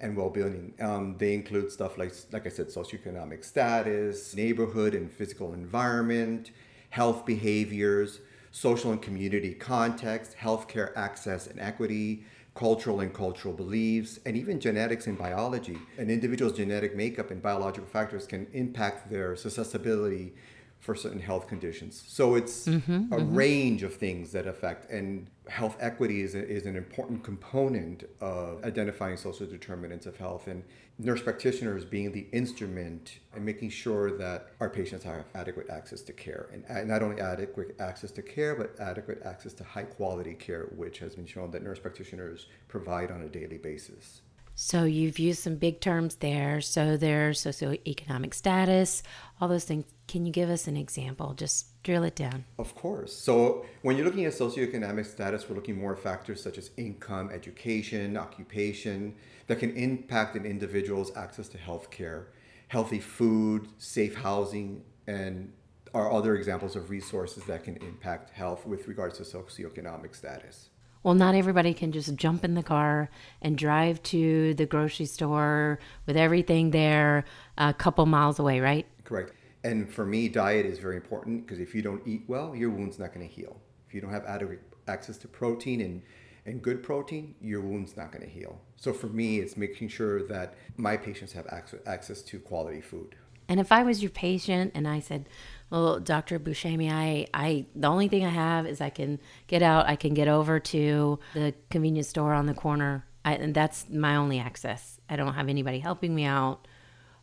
and 0.00 0.16
well-being. 0.16 0.74
Um, 0.80 1.16
they 1.18 1.34
include 1.34 1.70
stuff 1.72 1.98
like, 1.98 2.12
like 2.32 2.46
I 2.46 2.50
said, 2.50 2.68
socioeconomic 2.68 3.44
status, 3.44 4.34
neighborhood 4.34 4.94
and 4.94 5.10
physical 5.10 5.54
environment, 5.54 6.50
health 6.90 7.26
behaviors, 7.26 8.20
social 8.52 8.92
and 8.92 9.02
community 9.02 9.54
context, 9.54 10.36
healthcare 10.40 10.92
access 10.96 11.46
and 11.46 11.60
equity, 11.60 12.24
cultural 12.56 13.00
and 13.00 13.12
cultural 13.12 13.54
beliefs, 13.54 14.18
and 14.24 14.36
even 14.36 14.58
genetics 14.58 15.06
and 15.06 15.16
biology. 15.18 15.78
An 15.98 16.10
individual's 16.10 16.56
genetic 16.56 16.96
makeup 16.96 17.30
and 17.30 17.42
biological 17.42 17.88
factors 17.88 18.26
can 18.26 18.46
impact 18.52 19.10
their 19.10 19.36
susceptibility 19.36 20.32
for 20.80 20.94
certain 20.94 21.20
health 21.20 21.48
conditions. 21.48 22.04
So 22.06 22.36
it's 22.36 22.66
mm-hmm, 22.66 23.12
a 23.12 23.16
mm-hmm. 23.16 23.34
range 23.34 23.82
of 23.82 23.94
things 23.94 24.32
that 24.32 24.46
affect, 24.46 24.90
and 24.90 25.28
health 25.48 25.76
equity 25.80 26.22
is, 26.22 26.34
a, 26.34 26.46
is 26.46 26.66
an 26.66 26.76
important 26.76 27.24
component 27.24 28.04
of 28.20 28.64
identifying 28.64 29.16
social 29.16 29.46
determinants 29.46 30.06
of 30.06 30.16
health. 30.16 30.46
And 30.46 30.62
nurse 30.98 31.20
practitioners 31.22 31.84
being 31.84 32.12
the 32.12 32.26
instrument 32.32 33.18
and 33.34 33.44
making 33.44 33.70
sure 33.70 34.16
that 34.16 34.48
our 34.60 34.70
patients 34.70 35.04
have 35.04 35.24
adequate 35.34 35.68
access 35.70 36.02
to 36.02 36.12
care. 36.12 36.48
And 36.52 36.88
not 36.88 37.02
only 37.02 37.20
adequate 37.20 37.76
access 37.80 38.10
to 38.12 38.22
care, 38.22 38.54
but 38.54 38.78
adequate 38.80 39.22
access 39.24 39.52
to 39.54 39.64
high 39.64 39.84
quality 39.84 40.34
care, 40.34 40.68
which 40.76 40.98
has 41.00 41.16
been 41.16 41.26
shown 41.26 41.50
that 41.50 41.62
nurse 41.62 41.78
practitioners 41.78 42.46
provide 42.68 43.10
on 43.10 43.22
a 43.22 43.28
daily 43.28 43.58
basis. 43.58 44.22
So 44.58 44.84
you've 44.84 45.18
used 45.18 45.42
some 45.42 45.56
big 45.56 45.82
terms 45.82 46.16
there. 46.16 46.62
So 46.62 46.96
there's 46.96 47.42
socioeconomic 47.42 48.32
status, 48.32 49.02
all 49.38 49.48
those 49.48 49.64
things. 49.64 49.84
Can 50.08 50.24
you 50.24 50.32
give 50.32 50.48
us 50.48 50.66
an 50.66 50.78
example? 50.78 51.34
Just 51.34 51.82
drill 51.82 52.04
it 52.04 52.16
down. 52.16 52.46
Of 52.58 52.74
course. 52.74 53.12
So 53.12 53.66
when 53.82 53.96
you're 53.96 54.06
looking 54.06 54.24
at 54.24 54.32
socioeconomic 54.32 55.04
status, 55.04 55.46
we're 55.48 55.56
looking 55.56 55.78
more 55.78 55.92
at 55.92 55.98
factors 55.98 56.42
such 56.42 56.56
as 56.56 56.70
income, 56.78 57.30
education, 57.30 58.16
occupation 58.16 59.14
that 59.46 59.58
can 59.58 59.76
impact 59.76 60.36
an 60.36 60.46
individual's 60.46 61.14
access 61.14 61.48
to 61.48 61.58
health 61.58 61.90
care, 61.90 62.28
healthy 62.68 62.98
food, 62.98 63.68
safe 63.76 64.14
housing, 64.14 64.82
and 65.06 65.52
are 65.92 66.10
other 66.10 66.34
examples 66.34 66.76
of 66.76 66.88
resources 66.88 67.44
that 67.44 67.62
can 67.62 67.76
impact 67.78 68.30
health 68.30 68.66
with 68.66 68.88
regards 68.88 69.18
to 69.18 69.24
socioeconomic 69.24 70.16
status. 70.16 70.70
Well, 71.02 71.14
not 71.14 71.34
everybody 71.34 71.72
can 71.72 71.92
just 71.92 72.14
jump 72.16 72.44
in 72.44 72.54
the 72.54 72.62
car 72.62 73.10
and 73.40 73.56
drive 73.56 74.02
to 74.04 74.54
the 74.54 74.66
grocery 74.66 75.06
store 75.06 75.78
with 76.06 76.16
everything 76.16 76.72
there 76.72 77.24
a 77.58 77.72
couple 77.72 78.06
miles 78.06 78.38
away, 78.38 78.60
right? 78.60 78.86
Correct. 79.04 79.32
And 79.62 79.88
for 79.88 80.04
me, 80.04 80.28
diet 80.28 80.66
is 80.66 80.78
very 80.78 80.96
important 80.96 81.46
because 81.46 81.60
if 81.60 81.74
you 81.74 81.82
don't 81.82 82.02
eat 82.06 82.22
well, 82.26 82.54
your 82.54 82.70
wound's 82.70 82.98
not 82.98 83.14
going 83.14 83.26
to 83.26 83.32
heal. 83.32 83.60
If 83.88 83.94
you 83.94 84.00
don't 84.00 84.12
have 84.12 84.24
adequate 84.24 84.62
access 84.88 85.16
to 85.18 85.28
protein 85.28 85.80
and, 85.80 86.02
and 86.44 86.62
good 86.62 86.82
protein, 86.82 87.34
your 87.40 87.60
wound's 87.60 87.96
not 87.96 88.12
going 88.12 88.24
to 88.24 88.30
heal. 88.30 88.60
So 88.76 88.92
for 88.92 89.08
me, 89.08 89.38
it's 89.38 89.56
making 89.56 89.88
sure 89.88 90.22
that 90.24 90.54
my 90.76 90.96
patients 90.96 91.32
have 91.32 91.46
access 91.48 91.80
access 91.86 92.22
to 92.22 92.38
quality 92.38 92.80
food. 92.80 93.16
And 93.48 93.60
if 93.60 93.72
I 93.72 93.82
was 93.82 94.02
your 94.02 94.10
patient 94.10 94.72
and 94.74 94.88
I 94.88 95.00
said, 95.00 95.28
well, 95.70 95.98
Dr. 95.98 96.38
Buscemi, 96.38 96.90
I, 96.90 97.26
I, 97.34 97.66
the 97.74 97.88
only 97.88 98.08
thing 98.08 98.24
I 98.24 98.30
have 98.30 98.66
is 98.66 98.80
I 98.80 98.90
can 98.90 99.18
get 99.46 99.62
out, 99.62 99.86
I 99.86 99.96
can 99.96 100.14
get 100.14 100.28
over 100.28 100.60
to 100.60 101.18
the 101.34 101.54
convenience 101.70 102.08
store 102.08 102.34
on 102.34 102.46
the 102.46 102.54
corner, 102.54 103.04
I, 103.24 103.34
and 103.34 103.54
that's 103.54 103.88
my 103.88 104.16
only 104.16 104.38
access. 104.38 105.00
I 105.08 105.16
don't 105.16 105.34
have 105.34 105.48
anybody 105.48 105.80
helping 105.80 106.14
me 106.14 106.24
out. 106.24 106.68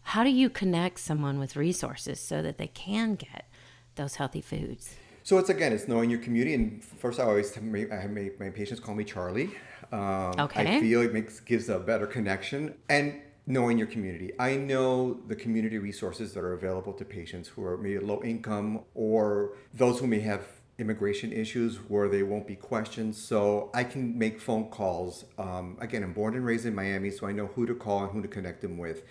How 0.02 0.24
do 0.24 0.30
you 0.30 0.50
connect 0.50 1.00
someone 1.00 1.40
with 1.40 1.56
resources 1.56 2.20
so 2.20 2.42
that 2.42 2.58
they 2.58 2.68
can 2.68 3.16
get 3.16 3.48
those 3.96 4.16
healthy 4.16 4.42
foods? 4.42 4.96
So 5.24 5.38
it's 5.38 5.50
again, 5.50 5.72
it's 5.72 5.88
knowing 5.88 6.10
your 6.10 6.20
community. 6.20 6.54
And 6.54 6.84
first, 6.84 7.20
I 7.20 7.24
always 7.24 7.58
I 7.58 7.62
make 7.62 8.40
my 8.40 8.50
patients 8.50 8.82
call 8.82 8.94
me 8.94 9.06
Charlie. 9.06 9.52
Um, 9.94 10.34
okay. 10.38 10.78
I 10.78 10.82
feel 10.82 11.02
it 11.02 11.14
makes 11.14 11.40
gives 11.40 11.70
a 11.70 11.80
better 11.80 12.06
connection. 12.06 12.76
And 12.90 13.22
knowing 13.46 13.78
your 13.78 13.88
community. 13.88 14.32
I 14.40 14.56
know 14.56 15.20
the 15.28 15.36
community 15.36 15.78
resources 15.78 16.34
that 16.34 16.42
are 16.42 16.54
available 16.54 16.94
to 16.94 17.06
patients 17.06 17.50
who 17.50 17.64
are 17.66 17.78
maybe 17.78 18.00
low 18.00 18.22
income 18.24 18.82
or 18.94 19.54
those 19.74 20.00
who 20.00 20.08
may 20.08 20.22
have 20.22 20.46
immigration 20.80 21.32
issues 21.32 21.78
where 21.88 22.08
they 22.08 22.24
won't 22.24 22.48
be 22.48 22.56
questioned. 22.56 23.16
So 23.16 23.70
I 23.74 23.84
can 23.84 24.18
make 24.18 24.40
phone 24.40 24.70
calls. 24.70 25.26
Um, 25.38 25.78
again, 25.80 26.04
I'm 26.04 26.14
born 26.14 26.36
and 26.36 26.46
raised 26.46 26.66
in 26.66 26.74
Miami, 26.74 27.12
so 27.12 27.28
I 27.28 27.32
know 27.32 27.48
who 27.48 27.66
to 27.66 27.76
call 27.76 28.04
and 28.04 28.12
who 28.12 28.22
to 28.22 28.28
connect 28.28 28.62
them 28.62 28.78
with. 28.78 29.04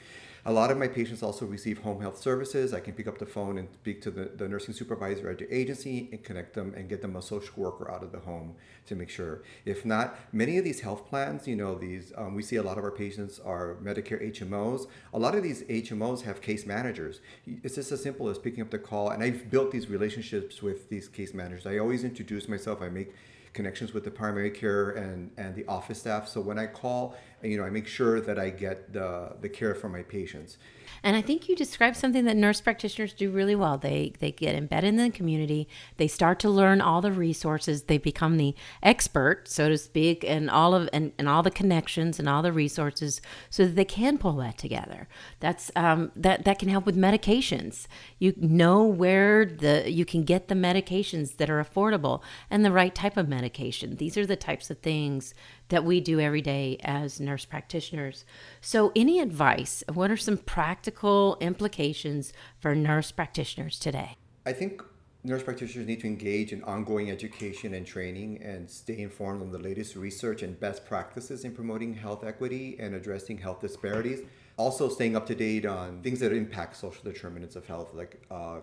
A 0.45 0.53
lot 0.53 0.73
of 0.73 0.79
my 0.79 0.89
patients 0.89 1.23
also 1.23 1.47
receive 1.47 1.79
home 1.79 2.01
health 2.01 2.19
services. 2.19 2.75
I 2.75 2.81
can 2.81 2.95
pick 2.95 3.07
up 3.07 3.19
the 3.19 3.27
phone 3.27 3.59
and 3.59 3.69
speak 3.75 4.03
to 4.03 4.11
the, 4.11 4.25
the 4.25 4.49
nursing 4.49 4.75
supervisor 4.75 5.31
at 5.31 5.39
the 5.39 5.57
agency 5.57 6.09
and 6.11 6.25
connect 6.25 6.55
them 6.55 6.75
and 6.77 6.89
get 6.89 7.01
them 7.01 7.15
a 7.15 7.23
social 7.23 7.63
worker 7.63 7.89
out 7.89 8.03
of 8.03 8.11
the 8.11 8.19
home 8.19 8.57
to 8.87 8.97
make 8.97 9.09
sure. 9.09 9.43
If 9.65 9.85
not, 9.85 10.19
many 10.33 10.59
of 10.59 10.65
these 10.65 10.81
health 10.81 11.09
plans, 11.09 11.47
you 11.47 11.55
know, 11.55 11.77
these 11.77 12.13
um, 12.17 12.35
we 12.35 12.43
see 12.43 12.57
a 12.57 12.63
lot 12.63 12.77
of 12.77 12.83
our 12.83 12.91
patients 12.91 13.39
are 13.39 13.77
Medicare 13.85 14.33
HMOs. 14.33 14.89
A 15.15 15.19
lot 15.19 15.37
of 15.37 15.45
these 15.45 15.63
HMOs 15.63 16.23
have 16.23 16.41
case 16.41 16.67
managers. 16.67 17.21
It's 17.47 17.77
just 17.77 17.93
as 17.93 18.03
simple 18.03 18.29
as 18.29 18.37
picking 18.37 18.63
up 18.63 18.71
the 18.71 18.81
call, 18.81 19.11
and 19.11 19.23
I've 19.23 19.49
built 19.49 19.71
these 19.71 19.89
relationships 19.89 20.61
with 20.61 20.89
these 20.89 21.07
case 21.07 21.35
managers. 21.35 21.67
I 21.67 21.79
always 21.79 22.03
introduce 22.03 22.49
myself. 22.49 22.83
I 22.83 22.89
make 22.89 23.15
connections 23.53 23.93
with 23.93 24.05
the 24.05 24.11
primary 24.11 24.51
care 24.51 24.91
and, 24.91 25.31
and 25.37 25.55
the 25.55 25.67
office 25.67 25.99
staff. 25.99 26.29
So 26.29 26.41
when 26.41 26.59
I 26.59 26.67
call, 26.67 27.15
you 27.43 27.57
know, 27.57 27.65
I 27.65 27.71
make 27.71 27.87
sure 27.87 28.21
that 28.21 28.39
I 28.39 28.51
get 28.51 28.93
the, 28.93 29.37
the 29.41 29.49
care 29.49 29.75
for 29.75 29.89
my 29.89 30.03
patients. 30.03 30.59
And 31.03 31.17
I 31.17 31.23
think 31.23 31.49
you 31.49 31.57
described 31.57 31.97
something 31.97 32.25
that 32.25 32.37
nurse 32.37 32.61
practitioners 32.61 33.13
do 33.13 33.31
really 33.31 33.55
well. 33.55 33.79
They 33.79 34.13
they 34.19 34.33
get 34.33 34.55
embedded 34.55 34.89
in 34.89 34.97
the 34.97 35.11
community. 35.11 35.69
They 35.97 36.09
start 36.09 36.39
to 36.41 36.51
learn 36.51 36.81
all 36.81 37.01
the 37.01 37.13
resources. 37.13 37.85
They 37.85 37.99
become 37.99 38.37
the 38.37 38.55
expert, 38.83 39.49
so 39.49 39.69
to 39.69 39.79
speak, 39.79 40.25
and 40.25 40.51
all 40.51 40.75
of 40.75 40.89
and, 40.93 41.13
and 41.19 41.29
all 41.29 41.43
the 41.43 41.51
connections 41.51 42.19
and 42.19 42.29
all 42.29 42.43
the 42.43 42.53
resources, 42.53 43.21
so 43.51 43.65
that 43.65 43.77
they 43.77 43.85
can 43.85 44.19
pull 44.19 44.37
that 44.37 44.59
together. 44.59 45.09
That's 45.41 45.71
um, 45.77 46.13
that 46.17 46.45
that 46.45 46.59
can 46.59 46.69
help 46.69 46.87
with 46.87 46.97
medications. 46.97 47.87
You 48.19 48.35
know 48.37 48.85
where 48.85 49.45
the 49.45 49.91
you 49.91 50.05
can 50.05 50.23
get 50.25 50.49
the 50.49 50.55
medications 50.55 51.37
that 51.37 51.51
are 51.51 51.63
affordable 51.63 52.23
and 52.51 52.65
the 52.65 52.73
right 52.73 52.95
type 52.95 53.17
of 53.17 53.29
medication. 53.29 53.97
These 53.97 54.17
are 54.17 54.27
the 54.27 54.37
types 54.37 54.71
of 54.71 54.79
things 54.79 55.35
that 55.73 55.85
we 55.85 56.01
do 56.01 56.21
every 56.21 56.43
day 56.43 56.77
as 56.85 57.19
nurse 57.19 57.47
practitioners. 57.47 58.27
So, 58.61 58.93
any 58.95 59.21
advice? 59.21 59.83
What 59.93 60.11
are 60.11 60.19
some 60.19 60.37
practical 60.37 61.39
implications 61.41 62.35
for 62.61 62.75
nurse 62.75 63.11
practitioners 63.11 63.79
today? 63.79 64.17
I 64.45 64.53
think 64.53 64.83
nurse 65.25 65.43
practitioners 65.43 65.87
need 65.87 66.01
to 66.01 66.07
engage 66.07 66.53
in 66.53 66.63
ongoing 66.65 67.11
education 67.11 67.73
and 67.73 67.87
training 67.87 68.43
and 68.43 68.69
stay 68.69 68.99
informed 68.99 69.41
on 69.41 69.51
the 69.51 69.59
latest 69.59 69.97
research 69.97 70.43
and 70.43 70.61
best 70.61 70.85
practices 70.85 71.45
in 71.45 71.53
promoting 71.53 71.95
health 71.95 72.23
equity 72.23 72.77
and 72.79 72.95
addressing 72.95 73.39
health 73.39 73.63
disparities. 73.63 74.21
Also, 74.59 74.91
staying 74.91 75.17
up 75.17 75.27
to 75.27 75.35
date 75.35 75.65
on 75.65 76.03
things 76.03 76.21
that 76.21 76.35
impact 76.35 76.77
social 76.77 77.03
determinants 77.03 77.57
of 77.57 77.67
health, 77.67 77.95
like 77.95 78.21
uh, 78.31 78.61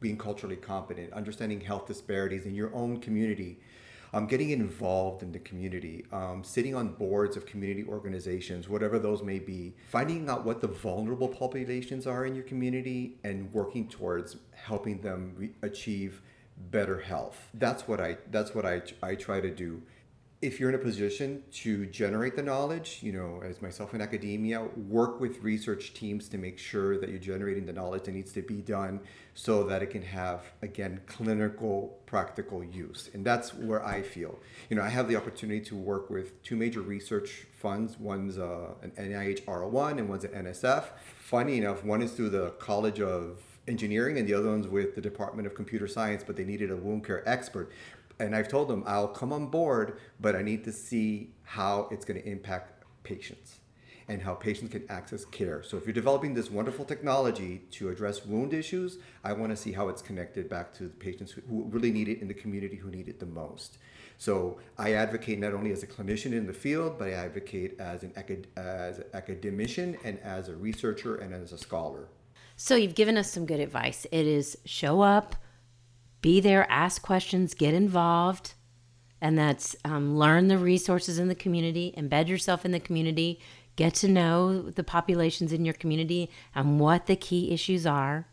being 0.00 0.16
culturally 0.16 0.56
competent, 0.56 1.12
understanding 1.12 1.60
health 1.60 1.86
disparities 1.86 2.46
in 2.46 2.54
your 2.54 2.74
own 2.74 3.00
community 3.00 3.58
um, 4.12 4.26
getting 4.26 4.50
involved 4.50 5.22
in 5.22 5.32
the 5.32 5.38
community, 5.38 6.04
um, 6.12 6.42
sitting 6.44 6.74
on 6.74 6.88
boards 6.88 7.36
of 7.36 7.46
community 7.46 7.84
organizations, 7.88 8.68
whatever 8.68 8.98
those 8.98 9.22
may 9.22 9.38
be, 9.38 9.74
finding 9.88 10.28
out 10.28 10.44
what 10.44 10.60
the 10.60 10.68
vulnerable 10.68 11.28
populations 11.28 12.06
are 12.06 12.26
in 12.26 12.34
your 12.34 12.44
community 12.44 13.18
and 13.24 13.52
working 13.52 13.88
towards 13.88 14.36
helping 14.54 15.00
them 15.00 15.32
re- 15.36 15.50
achieve 15.62 16.20
better 16.70 17.00
health. 17.00 17.48
That's 17.54 17.88
what 17.88 18.00
I 18.00 18.18
that's 18.30 18.54
what 18.54 18.66
I, 18.66 18.82
I 19.02 19.14
try 19.14 19.40
to 19.40 19.50
do 19.50 19.82
if 20.42 20.58
you're 20.58 20.68
in 20.68 20.74
a 20.74 20.78
position 20.78 21.40
to 21.52 21.86
generate 21.86 22.34
the 22.34 22.42
knowledge, 22.42 22.98
you 23.00 23.12
know, 23.12 23.40
as 23.44 23.62
myself 23.62 23.94
in 23.94 24.00
academia, 24.00 24.60
work 24.88 25.20
with 25.20 25.40
research 25.40 25.94
teams 25.94 26.28
to 26.28 26.36
make 26.36 26.58
sure 26.58 26.98
that 26.98 27.08
you're 27.10 27.20
generating 27.20 27.64
the 27.64 27.72
knowledge 27.72 28.02
that 28.02 28.12
needs 28.12 28.32
to 28.32 28.42
be 28.42 28.56
done 28.56 28.98
so 29.34 29.62
that 29.62 29.84
it 29.84 29.86
can 29.86 30.02
have, 30.02 30.42
again, 30.60 31.00
clinical, 31.06 31.96
practical 32.06 32.64
use. 32.64 33.08
And 33.14 33.24
that's 33.24 33.54
where 33.54 33.86
I 33.86 34.02
feel. 34.02 34.36
You 34.68 34.74
know, 34.74 34.82
I 34.82 34.88
have 34.88 35.06
the 35.06 35.14
opportunity 35.14 35.60
to 35.60 35.76
work 35.76 36.10
with 36.10 36.42
two 36.42 36.56
major 36.56 36.80
research 36.80 37.46
funds. 37.52 37.96
One's 38.00 38.36
uh, 38.36 38.74
an 38.82 38.90
NIH 38.98 39.44
R01 39.44 39.98
and 39.98 40.08
one's 40.08 40.24
an 40.24 40.32
NSF. 40.32 40.86
Funny 41.20 41.58
enough, 41.58 41.84
one 41.84 42.02
is 42.02 42.12
through 42.14 42.30
the 42.30 42.50
College 42.58 43.00
of 43.00 43.38
engineering 43.68 44.18
and 44.18 44.28
the 44.28 44.34
other 44.34 44.48
one's 44.48 44.66
with 44.66 44.94
the 44.96 45.00
Department 45.00 45.46
of 45.46 45.54
Computer 45.54 45.86
Science, 45.86 46.24
but 46.26 46.36
they 46.36 46.44
needed 46.44 46.70
a 46.70 46.76
wound 46.76 47.06
care 47.06 47.26
expert. 47.28 47.70
And 48.18 48.34
I've 48.36 48.48
told 48.48 48.68
them 48.68 48.84
I'll 48.86 49.08
come 49.08 49.32
on 49.32 49.46
board, 49.46 49.98
but 50.20 50.36
I 50.36 50.42
need 50.42 50.64
to 50.64 50.72
see 50.72 51.30
how 51.42 51.88
it's 51.90 52.04
going 52.04 52.20
to 52.20 52.28
impact 52.28 52.84
patients 53.02 53.58
and 54.08 54.20
how 54.20 54.34
patients 54.34 54.72
can 54.72 54.84
access 54.90 55.24
care. 55.24 55.62
So 55.62 55.76
if 55.76 55.86
you're 55.86 55.92
developing 55.92 56.34
this 56.34 56.50
wonderful 56.50 56.84
technology 56.84 57.62
to 57.72 57.88
address 57.88 58.26
wound 58.26 58.52
issues, 58.52 58.98
I 59.24 59.32
want 59.32 59.50
to 59.50 59.56
see 59.56 59.72
how 59.72 59.88
it's 59.88 60.02
connected 60.02 60.48
back 60.48 60.72
to 60.74 60.84
the 60.84 60.90
patients 60.90 61.32
who 61.32 61.64
really 61.70 61.92
need 61.92 62.08
it 62.08 62.20
in 62.20 62.28
the 62.28 62.34
community 62.34 62.76
who 62.76 62.90
need 62.90 63.08
it 63.08 63.20
the 63.20 63.26
most. 63.26 63.78
So 64.18 64.58
I 64.78 64.92
advocate 64.94 65.38
not 65.38 65.52
only 65.52 65.72
as 65.72 65.82
a 65.82 65.86
clinician 65.86 66.32
in 66.32 66.46
the 66.46 66.52
field, 66.52 66.98
but 66.98 67.08
I 67.08 67.12
advocate 67.12 67.80
as 67.80 68.02
an, 68.02 68.12
as 68.56 68.98
an 68.98 69.04
academician 69.14 69.96
and 70.04 70.18
as 70.20 70.48
a 70.48 70.54
researcher 70.54 71.16
and 71.16 71.34
as 71.34 71.52
a 71.52 71.58
scholar. 71.58 72.08
So 72.56 72.76
you've 72.76 72.94
given 72.94 73.16
us 73.16 73.30
some 73.30 73.46
good 73.46 73.60
advice. 73.60 74.06
It 74.12 74.26
is 74.26 74.56
show 74.64 75.00
up, 75.00 75.34
be 76.22 76.40
there, 76.40 76.70
ask 76.70 77.02
questions, 77.02 77.52
get 77.52 77.74
involved, 77.74 78.54
and 79.20 79.36
that's 79.36 79.76
um, 79.84 80.16
learn 80.16 80.48
the 80.48 80.56
resources 80.56 81.18
in 81.18 81.28
the 81.28 81.34
community, 81.34 81.92
embed 81.98 82.28
yourself 82.28 82.64
in 82.64 82.72
the 82.72 82.80
community, 82.80 83.38
get 83.76 83.94
to 83.94 84.08
know 84.08 84.62
the 84.62 84.84
populations 84.84 85.52
in 85.52 85.64
your 85.64 85.74
community 85.74 86.30
and 86.54 86.80
what 86.80 87.06
the 87.06 87.16
key 87.16 87.52
issues 87.52 87.86
are. 87.86 88.26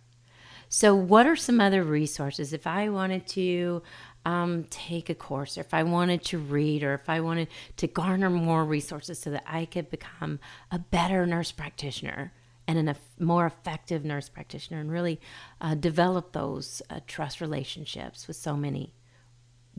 So, 0.69 0.95
what 0.95 1.25
are 1.25 1.35
some 1.35 1.59
other 1.59 1.83
resources 1.83 2.53
if 2.53 2.67
I 2.67 2.89
wanted 2.89 3.25
to 3.27 3.81
um, 4.23 4.65
take 4.69 5.09
a 5.09 5.15
course, 5.15 5.57
or 5.57 5.61
if 5.61 5.73
I 5.73 5.81
wanted 5.83 6.23
to 6.25 6.37
read, 6.37 6.83
or 6.83 6.93
if 6.93 7.09
I 7.09 7.21
wanted 7.21 7.47
to 7.77 7.87
garner 7.87 8.29
more 8.29 8.63
resources 8.63 9.19
so 9.19 9.31
that 9.31 9.43
I 9.47 9.65
could 9.65 9.89
become 9.89 10.39
a 10.71 10.77
better 10.77 11.25
nurse 11.25 11.51
practitioner? 11.51 12.33
And 12.77 12.89
a 12.89 12.95
more 13.17 13.47
effective 13.47 14.05
nurse 14.05 14.29
practitioner 14.29 14.79
and 14.79 14.91
really 14.91 15.19
uh, 15.59 15.73
develop 15.73 16.33
those 16.33 16.81
uh, 16.89 16.99
trust 17.07 17.41
relationships 17.41 18.27
with 18.27 18.37
so 18.37 18.55
many. 18.55 18.93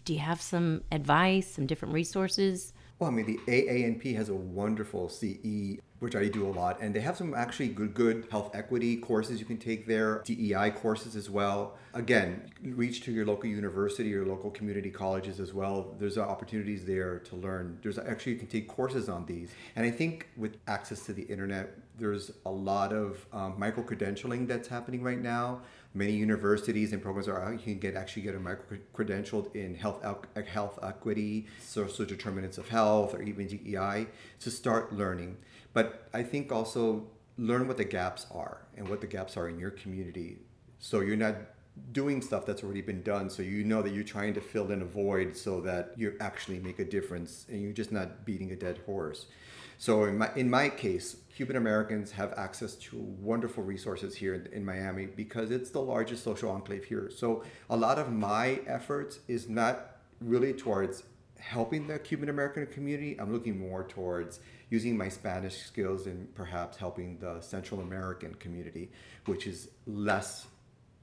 Do 0.04 0.12
you 0.12 0.18
have 0.20 0.40
some 0.40 0.82
advice, 0.90 1.54
some 1.54 1.66
different 1.66 1.94
resources? 1.94 2.72
Well, 2.98 3.08
I 3.08 3.12
mean, 3.14 3.24
the 3.26 3.38
AANP 3.50 4.14
has 4.16 4.28
a 4.28 4.34
wonderful 4.34 5.08
CE, 5.08 5.78
which 6.00 6.14
I 6.14 6.28
do 6.28 6.46
a 6.46 6.52
lot, 6.52 6.82
and 6.82 6.94
they 6.94 7.00
have 7.00 7.16
some 7.16 7.32
actually 7.32 7.68
good, 7.68 7.94
good 7.94 8.26
health 8.30 8.50
equity 8.54 8.98
courses 8.98 9.40
you 9.40 9.46
can 9.46 9.56
take 9.56 9.86
there, 9.86 10.22
DEI 10.26 10.72
courses 10.72 11.16
as 11.16 11.30
well. 11.30 11.78
Again, 11.94 12.50
reach 12.62 13.02
to 13.04 13.12
your 13.12 13.24
local 13.24 13.48
university 13.48 14.14
or 14.14 14.26
local 14.26 14.50
community 14.50 14.90
colleges 14.90 15.40
as 15.40 15.54
well. 15.54 15.94
There's 15.98 16.18
opportunities 16.18 16.84
there 16.84 17.20
to 17.20 17.36
learn. 17.36 17.78
There's 17.82 17.98
actually 17.98 18.32
you 18.32 18.38
can 18.38 18.48
take 18.48 18.68
courses 18.68 19.08
on 19.08 19.24
these, 19.24 19.50
and 19.76 19.86
I 19.86 19.90
think 19.90 20.28
with 20.36 20.58
access 20.66 21.06
to 21.06 21.14
the 21.14 21.22
internet, 21.22 21.78
there's 22.00 22.32
a 22.46 22.50
lot 22.50 22.92
of 22.92 23.24
um, 23.32 23.54
micro 23.58 23.82
credentialing 23.82 24.48
that's 24.48 24.68
happening 24.68 25.02
right 25.02 25.20
now 25.20 25.60
many 25.94 26.12
universities 26.12 26.92
and 26.92 27.02
programs 27.02 27.28
are 27.28 27.40
out. 27.40 27.52
You 27.52 27.58
can 27.58 27.78
get 27.78 27.96
actually 27.96 28.22
get 28.22 28.34
a 28.34 28.40
micro 28.40 28.78
credentialed 28.94 29.54
in 29.54 29.74
health 29.74 30.04
health 30.46 30.78
equity, 30.82 31.46
social 31.60 32.04
determinants 32.04 32.58
of 32.58 32.68
health, 32.68 33.14
or 33.14 33.22
even 33.22 33.46
DEI 33.46 34.06
to 34.40 34.50
start 34.50 34.92
learning. 34.92 35.36
But 35.72 36.08
I 36.12 36.22
think 36.22 36.52
also 36.52 37.06
learn 37.38 37.68
what 37.68 37.76
the 37.76 37.84
gaps 37.84 38.26
are 38.32 38.62
and 38.76 38.88
what 38.88 39.00
the 39.00 39.06
gaps 39.06 39.36
are 39.36 39.48
in 39.48 39.58
your 39.58 39.70
community, 39.70 40.38
so 40.78 41.00
you're 41.00 41.16
not 41.16 41.36
doing 41.92 42.20
stuff 42.20 42.44
that's 42.44 42.62
already 42.62 42.82
been 42.82 43.02
done 43.02 43.30
so 43.30 43.42
you 43.42 43.64
know 43.64 43.80
that 43.80 43.94
you're 43.94 44.04
trying 44.04 44.34
to 44.34 44.40
fill 44.40 44.70
in 44.70 44.82
a 44.82 44.84
void 44.84 45.34
so 45.34 45.60
that 45.60 45.94
you 45.96 46.14
actually 46.20 46.58
make 46.58 46.78
a 46.78 46.84
difference 46.84 47.46
and 47.48 47.62
you're 47.62 47.72
just 47.72 47.90
not 47.90 48.26
beating 48.26 48.50
a 48.50 48.56
dead 48.56 48.78
horse 48.84 49.26
so 49.80 50.04
in 50.04 50.18
my 50.18 50.30
in 50.36 50.50
my 50.50 50.68
case 50.68 51.16
Cuban 51.34 51.56
Americans 51.56 52.10
have 52.10 52.34
access 52.36 52.74
to 52.74 52.98
wonderful 52.98 53.64
resources 53.64 54.14
here 54.14 54.34
in, 54.34 54.46
in, 54.52 54.62
Miami 54.62 55.06
because 55.06 55.50
it's 55.50 55.70
the 55.70 55.80
largest 55.80 56.22
social 56.22 56.50
enclave 56.50 56.84
here. 56.84 57.10
So 57.10 57.44
a 57.70 57.76
lot 57.78 57.98
of 57.98 58.12
my 58.12 58.60
efforts 58.66 59.20
is 59.26 59.48
not 59.48 59.96
really 60.20 60.52
towards 60.52 61.04
helping 61.38 61.86
the 61.86 61.98
Cuban 61.98 62.28
American 62.28 62.66
community. 62.66 63.18
I'm 63.18 63.32
looking 63.32 63.58
more 63.58 63.84
towards 63.84 64.40
using 64.68 64.98
my 64.98 65.08
Spanish 65.08 65.56
skills 65.62 66.06
and 66.06 66.34
perhaps 66.34 66.76
helping 66.76 67.18
the 67.20 67.40
Central 67.40 67.80
American 67.80 68.34
community, 68.34 68.90
which 69.24 69.46
is 69.46 69.70
less 69.86 70.46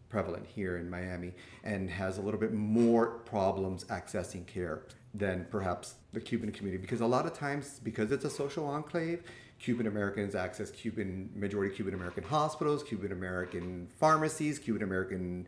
prevalent 0.07 0.45
here 0.45 0.77
in 0.77 0.87
Miami 0.87 1.33
and 1.63 1.89
has 1.89 2.19
a 2.19 2.21
little 2.21 2.39
bit 2.39 2.53
more 2.53 3.07
problems 3.25 3.85
accessing 3.85 4.45
care 4.45 4.83
than 5.13 5.45
perhaps 5.49 5.95
the 6.13 6.21
Cuban 6.21 6.51
community 6.51 6.81
because 6.81 7.01
a 7.01 7.05
lot 7.05 7.25
of 7.25 7.33
times 7.33 7.79
because 7.83 8.11
it's 8.11 8.25
a 8.25 8.29
social 8.29 8.65
enclave 8.67 9.23
Cuban 9.59 9.87
Americans 9.87 10.35
access 10.35 10.69
Cuban 10.69 11.29
majority 11.35 11.75
Cuban 11.75 11.93
American 11.93 12.23
hospitals, 12.23 12.83
Cuban 12.83 13.11
American 13.11 13.87
pharmacies, 13.99 14.59
Cuban 14.59 14.83
American 14.83 15.47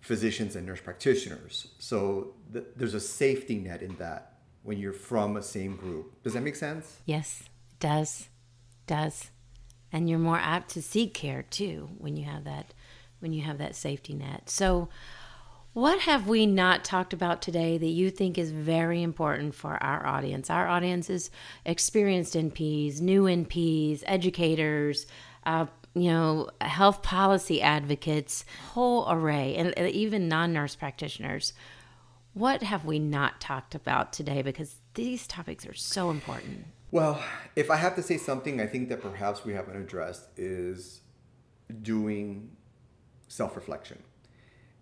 physicians 0.00 0.56
and 0.56 0.66
nurse 0.66 0.80
practitioners. 0.80 1.68
So 1.78 2.34
th- 2.52 2.66
there's 2.76 2.94
a 2.94 3.00
safety 3.00 3.58
net 3.58 3.82
in 3.82 3.96
that 3.96 4.34
when 4.62 4.78
you're 4.78 4.92
from 4.92 5.36
a 5.36 5.42
same 5.42 5.76
group. 5.76 6.22
Does 6.22 6.34
that 6.34 6.42
make 6.42 6.56
sense? 6.56 6.98
Yes, 7.06 7.42
it 7.72 7.80
does. 7.80 8.28
Does. 8.86 9.30
And 9.92 10.08
you're 10.08 10.18
more 10.18 10.38
apt 10.38 10.70
to 10.72 10.82
seek 10.82 11.14
care 11.14 11.42
too 11.42 11.90
when 11.98 12.16
you 12.16 12.24
have 12.24 12.44
that 12.44 12.74
when 13.20 13.32
you 13.32 13.42
have 13.42 13.58
that 13.58 13.76
safety 13.76 14.14
net. 14.14 14.48
So 14.48 14.88
what 15.72 16.00
have 16.00 16.26
we 16.26 16.46
not 16.46 16.84
talked 16.84 17.12
about 17.12 17.40
today 17.40 17.78
that 17.78 17.86
you 17.86 18.10
think 18.10 18.36
is 18.36 18.50
very 18.50 19.02
important 19.02 19.54
for 19.54 19.80
our 19.82 20.04
audience? 20.04 20.50
Our 20.50 20.66
audience 20.66 21.08
is 21.08 21.30
experienced 21.64 22.34
NPs, 22.34 23.00
new 23.00 23.24
NPs, 23.24 24.02
educators, 24.04 25.06
uh, 25.46 25.66
you 25.94 26.10
know, 26.10 26.50
health 26.60 27.02
policy 27.02 27.62
advocates, 27.62 28.44
whole 28.72 29.06
array, 29.10 29.54
and 29.56 29.76
even 29.78 30.28
non 30.28 30.52
nurse 30.52 30.74
practitioners. 30.74 31.52
What 32.34 32.62
have 32.62 32.84
we 32.84 32.98
not 32.98 33.40
talked 33.40 33.74
about 33.74 34.12
today? 34.12 34.42
Because 34.42 34.76
these 34.94 35.26
topics 35.26 35.66
are 35.66 35.74
so 35.74 36.10
important. 36.10 36.66
Well, 36.90 37.22
if 37.54 37.70
I 37.70 37.76
have 37.76 37.94
to 37.96 38.02
say 38.02 38.18
something, 38.18 38.60
I 38.60 38.66
think 38.66 38.88
that 38.88 39.00
perhaps 39.00 39.44
we 39.44 39.52
haven't 39.52 39.76
addressed 39.76 40.26
is 40.36 41.00
doing 41.82 42.50
self 43.28 43.54
reflection 43.54 44.02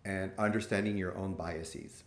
and 0.04 0.32
understanding 0.38 0.96
your 0.96 1.16
own 1.16 1.34
biases 1.34 2.04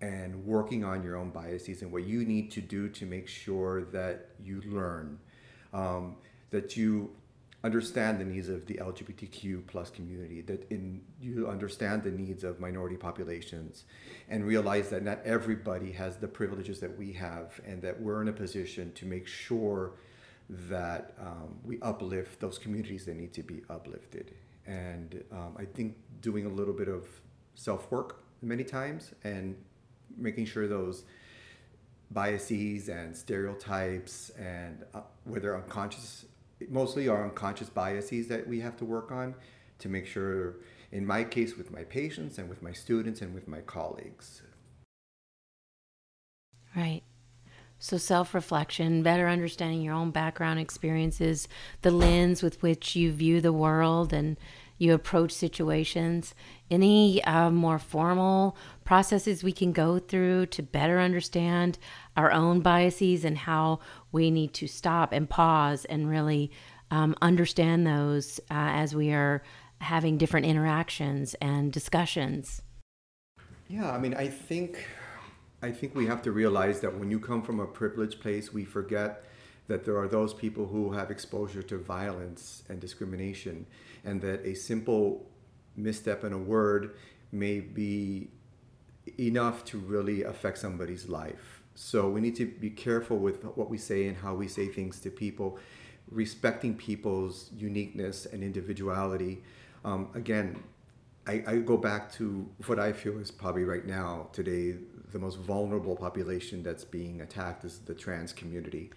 and 0.00 0.44
working 0.44 0.84
on 0.84 1.02
your 1.02 1.16
own 1.16 1.30
biases 1.30 1.82
and 1.82 1.90
what 1.90 2.04
you 2.04 2.24
need 2.24 2.50
to 2.50 2.60
do 2.60 2.88
to 2.88 3.06
make 3.06 3.26
sure 3.26 3.84
that 3.84 4.28
you 4.42 4.60
learn, 4.66 5.18
um, 5.72 6.16
that 6.50 6.76
you 6.76 7.10
understand 7.62 8.20
the 8.20 8.24
needs 8.24 8.50
of 8.50 8.66
the 8.66 8.74
LGBTQ 8.74 9.66
plus 9.66 9.88
community, 9.88 10.42
that 10.42 10.70
in 10.70 11.00
you 11.20 11.48
understand 11.48 12.02
the 12.02 12.10
needs 12.10 12.44
of 12.44 12.60
minority 12.60 12.96
populations, 12.96 13.84
and 14.28 14.46
realize 14.46 14.90
that 14.90 15.02
not 15.02 15.20
everybody 15.24 15.90
has 15.90 16.18
the 16.18 16.28
privileges 16.28 16.80
that 16.80 16.98
we 16.98 17.12
have, 17.12 17.58
and 17.66 17.80
that 17.80 17.98
we're 17.98 18.20
in 18.20 18.28
a 18.28 18.32
position 18.32 18.92
to 18.92 19.06
make 19.06 19.26
sure 19.26 19.92
that 20.50 21.14
um, 21.18 21.56
we 21.64 21.80
uplift 21.80 22.38
those 22.40 22.58
communities 22.58 23.06
that 23.06 23.16
need 23.16 23.32
to 23.32 23.42
be 23.42 23.62
uplifted. 23.70 24.34
And 24.66 25.22
um, 25.32 25.56
I 25.58 25.64
think 25.64 25.96
doing 26.20 26.46
a 26.46 26.48
little 26.48 26.74
bit 26.74 26.88
of 26.88 27.06
self 27.54 27.90
work 27.90 28.22
many 28.42 28.64
times 28.64 29.12
and 29.24 29.56
making 30.16 30.46
sure 30.46 30.66
those 30.66 31.04
biases 32.10 32.88
and 32.88 33.16
stereotypes 33.16 34.30
and 34.30 34.84
uh, 34.94 35.00
whether 35.24 35.56
unconscious 35.56 36.26
mostly 36.68 37.08
are 37.08 37.24
unconscious 37.24 37.68
biases 37.68 38.28
that 38.28 38.46
we 38.46 38.60
have 38.60 38.76
to 38.76 38.84
work 38.84 39.10
on 39.10 39.34
to 39.78 39.88
make 39.88 40.06
sure 40.06 40.56
in 40.92 41.04
my 41.04 41.24
case 41.24 41.56
with 41.56 41.70
my 41.72 41.82
patients 41.82 42.38
and 42.38 42.48
with 42.48 42.62
my 42.62 42.72
students 42.72 43.20
and 43.20 43.34
with 43.34 43.48
my 43.48 43.60
colleagues. 43.60 44.42
Right 46.76 47.02
so 47.78 47.96
self 47.96 48.34
reflection, 48.34 49.02
better 49.02 49.28
understanding 49.28 49.82
your 49.82 49.94
own 49.94 50.10
background 50.10 50.58
experiences, 50.58 51.48
the 51.82 51.90
lens 51.90 52.42
with 52.42 52.62
which 52.62 52.96
you 52.96 53.12
view 53.12 53.40
the 53.40 53.52
world 53.52 54.12
and 54.12 54.36
you 54.78 54.92
approach 54.92 55.30
situations, 55.30 56.34
any 56.70 57.22
uh, 57.24 57.50
more 57.50 57.78
formal 57.78 58.56
processes 58.84 59.44
we 59.44 59.52
can 59.52 59.72
go 59.72 59.98
through 59.98 60.46
to 60.46 60.62
better 60.62 60.98
understand 60.98 61.78
our 62.16 62.32
own 62.32 62.60
biases 62.60 63.24
and 63.24 63.38
how 63.38 63.78
we 64.12 64.30
need 64.30 64.52
to 64.54 64.66
stop 64.66 65.12
and 65.12 65.30
pause 65.30 65.84
and 65.84 66.08
really 66.08 66.50
um, 66.90 67.14
understand 67.22 67.86
those 67.86 68.40
uh, 68.50 68.70
as 68.72 68.94
we 68.94 69.12
are 69.12 69.42
having 69.80 70.18
different 70.18 70.46
interactions 70.46 71.34
and 71.34 71.72
discussions. 71.72 72.62
Yeah, 73.68 73.90
I 73.90 73.98
mean, 73.98 74.14
I 74.14 74.28
think 74.28 74.86
I 75.64 75.72
think 75.72 75.94
we 75.94 76.04
have 76.04 76.20
to 76.22 76.30
realize 76.30 76.80
that 76.80 76.94
when 76.98 77.10
you 77.10 77.18
come 77.18 77.40
from 77.40 77.58
a 77.58 77.66
privileged 77.66 78.20
place, 78.20 78.52
we 78.52 78.66
forget 78.66 79.24
that 79.66 79.86
there 79.86 79.96
are 79.96 80.06
those 80.06 80.34
people 80.34 80.66
who 80.66 80.92
have 80.92 81.10
exposure 81.10 81.62
to 81.62 81.78
violence 81.78 82.64
and 82.68 82.78
discrimination, 82.78 83.64
and 84.04 84.20
that 84.20 84.44
a 84.44 84.54
simple 84.54 85.24
misstep 85.74 86.22
in 86.22 86.34
a 86.34 86.38
word 86.38 86.96
may 87.32 87.60
be 87.60 88.28
enough 89.18 89.64
to 89.64 89.78
really 89.78 90.24
affect 90.24 90.58
somebody's 90.58 91.08
life. 91.08 91.62
So 91.74 92.10
we 92.10 92.20
need 92.20 92.36
to 92.36 92.44
be 92.44 92.68
careful 92.68 93.16
with 93.16 93.42
what 93.56 93.70
we 93.70 93.78
say 93.78 94.06
and 94.06 94.18
how 94.18 94.34
we 94.34 94.48
say 94.48 94.68
things 94.68 95.00
to 95.00 95.10
people, 95.10 95.58
respecting 96.10 96.76
people's 96.76 97.48
uniqueness 97.56 98.26
and 98.26 98.44
individuality. 98.44 99.42
Um, 99.82 100.10
again, 100.14 100.62
I, 101.26 101.42
I 101.46 101.56
go 101.56 101.76
back 101.76 102.12
to 102.14 102.48
what 102.66 102.78
I 102.78 102.92
feel 102.92 103.18
is 103.18 103.30
probably 103.30 103.64
right 103.64 103.86
now, 103.86 104.28
today, 104.32 104.76
the 105.12 105.18
most 105.18 105.38
vulnerable 105.38 105.96
population 105.96 106.62
that's 106.62 106.84
being 106.84 107.20
attacked 107.20 107.64
is 107.64 107.78
the 107.78 107.94
trans 107.94 108.32
community. 108.32 108.90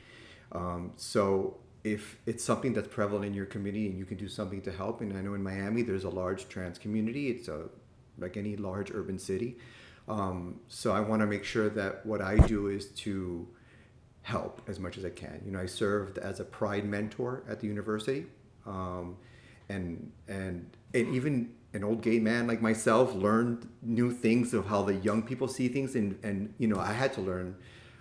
Um, 0.52 0.94
so 0.96 1.58
if 1.84 2.18
it's 2.26 2.44
something 2.44 2.74
that's 2.74 2.88
prevalent 2.88 3.26
in 3.26 3.34
your 3.34 3.46
community 3.46 3.88
and 3.88 3.98
you 3.98 4.06
can 4.06 4.18
do 4.18 4.28
something 4.28 4.62
to 4.63 4.72
help, 4.72 5.02
and 5.02 5.16
I 5.16 5.22
know 5.22 5.36
in 5.36 5.44
Miami 5.44 5.84
there's 5.84 6.04
a 6.04 6.10
large 6.10 6.50
trans 6.50 6.78
community. 6.78 7.30
It's 7.30 7.48
a 7.48 7.70
like 8.18 8.36
any 8.36 8.56
large 8.56 8.92
urban 8.92 9.20
city. 9.20 9.58
Um, 10.08 10.60
so 10.68 10.92
I 10.92 11.02
want 11.02 11.22
to 11.22 11.28
make 11.28 11.44
sure 11.44 11.70
that 11.70 12.06
what 12.06 12.22
I 12.22 12.38
do 12.48 12.68
is 12.68 12.88
to 12.88 13.48
help 14.24 14.62
as 14.68 14.80
much 14.80 14.98
as 14.98 15.06
I 15.06 15.10
can. 15.10 15.42
You 15.46 15.52
know, 15.52 15.60
I 15.60 15.66
served 15.66 16.18
as 16.18 16.40
a 16.40 16.46
pride 16.46 16.86
mentor 16.86 17.44
at 17.48 17.60
the 17.60 17.68
university, 17.68 18.26
um, 18.66 19.18
and 19.70 20.12
and 20.28 20.70
and 20.94 21.16
even 21.16 21.54
an 21.78 21.84
old 21.84 22.02
gay 22.02 22.20
man 22.20 22.48
like 22.48 22.60
myself 22.60 23.13
learned 23.13 23.70
new 23.84 24.12
things 24.12 24.54
of 24.54 24.66
how 24.66 24.82
the 24.82 24.96
young 24.96 25.22
people 25.22 25.48
see 25.48 25.68
things, 25.70 25.96
and 25.96 26.18
and 26.24 26.54
you 26.58 26.68
know 26.68 26.80
I 26.80 26.92
had 26.92 27.13
to 27.13 27.22
learn 27.22 27.56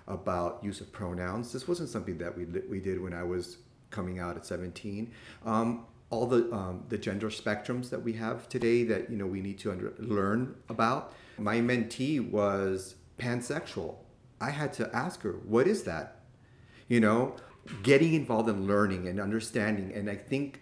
about 0.09 0.65
use 0.65 0.81
of 0.81 0.91
pronouns. 0.93 1.53
This 1.53 1.69
wasn't 1.69 1.91
something 1.91 2.17
that 2.19 2.37
we 2.37 2.45
we 2.69 2.81
did 2.81 3.01
when 3.01 3.13
I 3.13 3.23
was 3.23 3.59
coming 3.91 4.19
out 4.19 4.37
at 4.37 4.47
17. 4.47 5.13
Um, 5.45 5.87
all 6.09 6.27
the 6.27 6.51
um, 6.53 6.85
the 6.89 6.97
gender 6.97 7.29
spectrums 7.29 7.91
that 7.91 8.03
we 8.03 8.15
have 8.15 8.49
today 8.49 8.83
that 8.85 9.11
you 9.11 9.17
know 9.17 9.27
we 9.27 9.41
need 9.43 9.59
to 9.59 9.71
under, 9.71 9.93
learn 9.99 10.57
about. 10.71 11.13
My 11.39 11.59
mentee 11.59 12.19
was 12.19 12.95
pansexual. 13.19 13.97
I 14.41 14.51
had 14.51 14.73
to 14.75 14.91
ask 14.97 15.21
her, 15.23 15.33
"What 15.45 15.67
is 15.67 15.83
that?" 15.83 16.23
You 16.89 17.01
know, 17.01 17.37
getting 17.83 18.15
involved 18.15 18.49
in 18.49 18.67
learning 18.67 19.07
and 19.07 19.21
understanding. 19.21 19.93
And 19.93 20.09
I 20.09 20.17
think 20.17 20.61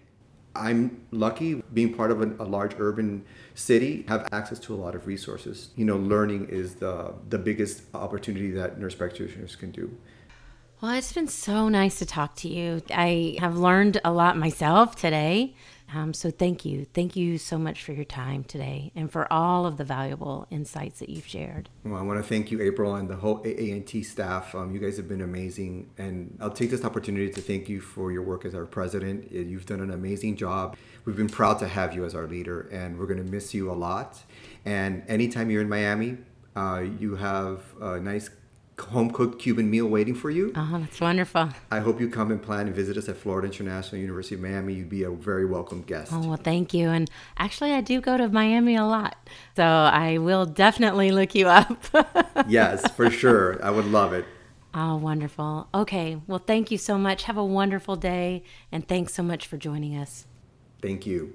I'm 0.57 1.07
lucky 1.11 1.63
being 1.73 1.95
part 1.95 2.11
of 2.11 2.21
a, 2.23 2.43
a 2.43 2.47
large 2.47 2.75
urban 2.79 3.25
city, 3.55 4.05
have 4.09 4.29
access 4.33 4.59
to 4.61 4.75
a 4.75 4.77
lot 4.77 4.95
of 4.95 5.07
resources. 5.07 5.71
You 5.77 5.85
know, 5.85 5.97
learning 5.97 6.49
is 6.49 6.77
the 6.77 7.15
the 7.29 7.39
biggest 7.39 7.83
opportunity 7.95 8.51
that 8.53 8.79
nurse 8.79 8.95
practitioners 8.95 9.57
can 9.57 9.71
do. 9.71 9.97
Well, 10.81 10.93
it's 10.93 11.13
been 11.13 11.29
so 11.29 11.69
nice 11.69 11.99
to 12.01 12.07
talk 12.07 12.35
to 12.37 12.49
you. 12.49 12.83
I 12.91 13.37
have 13.41 13.57
learned 13.57 14.01
a 14.05 14.13
lot 14.13 14.37
myself 14.37 14.97
today. 14.97 15.55
Um, 15.93 16.13
so 16.13 16.31
thank 16.31 16.65
you. 16.65 16.87
Thank 16.93 17.15
you 17.15 17.39
so 17.39 17.59
much 17.59 17.83
for 17.83 17.93
your 17.93 18.05
time 18.05 18.45
today 18.45 18.91
and 18.97 19.11
for 19.11 19.33
all 19.33 19.67
of 19.67 19.77
the 19.77 19.85
valuable 19.85 20.47
insights 20.51 20.99
that 20.99 21.09
you've 21.09 21.27
shared. 21.27 21.69
Well, 21.85 21.97
I 21.97 22.03
want 22.03 22.19
to 22.19 22.29
thank 22.29 22.51
you, 22.51 22.61
April, 22.63 22.97
and 22.97 23.09
the 23.09 23.17
whole 23.17 23.39
AANP 23.45 24.05
staff. 24.05 24.55
Um, 24.55 24.75
you 24.75 24.81
guys 24.81 24.97
have 24.97 25.09
been 25.09 25.21
amazing. 25.21 25.91
And 25.99 26.37
I'll 26.41 26.51
take 26.51 26.71
this 26.71 26.85
opportunity 26.85 27.31
to 27.31 27.41
thank 27.41 27.69
you 27.69 27.81
for 27.81 28.11
your 28.11 28.23
work 28.23 28.45
as 28.45 28.55
our 28.55 28.67
president. 28.67 29.31
You've 29.31 29.67
done 29.67 29.81
an 29.81 29.91
amazing 29.91 30.37
job. 30.37 30.77
We've 31.05 31.17
been 31.17 31.29
proud 31.29 31.59
to 31.61 31.69
have 31.69 31.95
you 31.95 32.05
as 32.05 32.15
our 32.15 32.27
leader, 32.27 32.69
and 32.73 32.99
we're 32.99 33.07
going 33.07 33.25
to 33.25 33.31
miss 33.31 33.55
you 33.55 33.71
a 33.71 33.75
lot. 33.75 34.23
And 34.65 35.05
anytime 35.07 35.51
you're 35.51 35.63
in 35.63 35.69
Miami, 35.69 36.19
uh, 36.57 36.85
you 36.99 37.17
have 37.17 37.63
a 37.81 38.01
nice 38.01 38.31
home 38.81 39.11
cooked 39.11 39.41
Cuban 39.41 39.71
meal 39.71 39.87
waiting 39.87 40.15
for 40.15 40.31
you. 40.31 40.53
Oh, 40.57 40.79
that's 40.81 41.01
wonderful. 41.01 41.49
I 41.71 41.81
hope 41.81 42.01
you 42.01 42.09
come 42.09 42.31
and 42.31 42.43
plan 42.43 42.67
and 42.67 42.75
visit 42.75 42.97
us 42.97 43.09
at 43.09 43.17
Florida 43.17 43.47
International 43.47 44.01
University 44.01 44.35
of 44.35 44.41
Miami. 44.41 44.75
You'd 44.75 44.89
be 44.89 45.05
a 45.05 45.11
very 45.11 45.45
welcome 45.45 45.83
guest. 45.83 46.13
Oh, 46.13 46.27
well, 46.27 46.37
thank 46.37 46.75
you. 46.75 46.89
And 46.89 47.11
actually, 47.39 47.73
I 47.73 47.81
do 47.81 48.01
go 48.01 48.17
to 48.17 48.29
Miami 48.29 48.77
a 48.77 48.85
lot. 48.85 49.17
So 49.57 49.65
I 49.65 50.19
will 50.19 50.47
definitely 50.47 51.13
look 51.13 51.35
you 51.35 51.49
up. 51.49 51.85
yes, 52.49 52.91
for 52.93 53.11
sure. 53.11 53.65
I 53.65 53.71
would 53.71 53.87
love 53.87 54.13
it. 54.13 54.25
Oh, 54.75 54.97
wonderful. 54.97 55.69
Okay. 55.73 56.21
Well, 56.27 56.41
thank 56.41 56.73
you 56.73 56.79
so 56.79 56.99
much. 56.99 57.25
Have 57.25 57.37
a 57.37 57.45
wonderful 57.45 57.95
day. 57.95 58.43
And 58.73 58.87
thanks 58.87 59.15
so 59.15 59.23
much 59.23 59.47
for 59.47 59.57
joining 59.57 59.97
us. 59.97 60.27
Thank 60.83 61.07
you. 61.07 61.35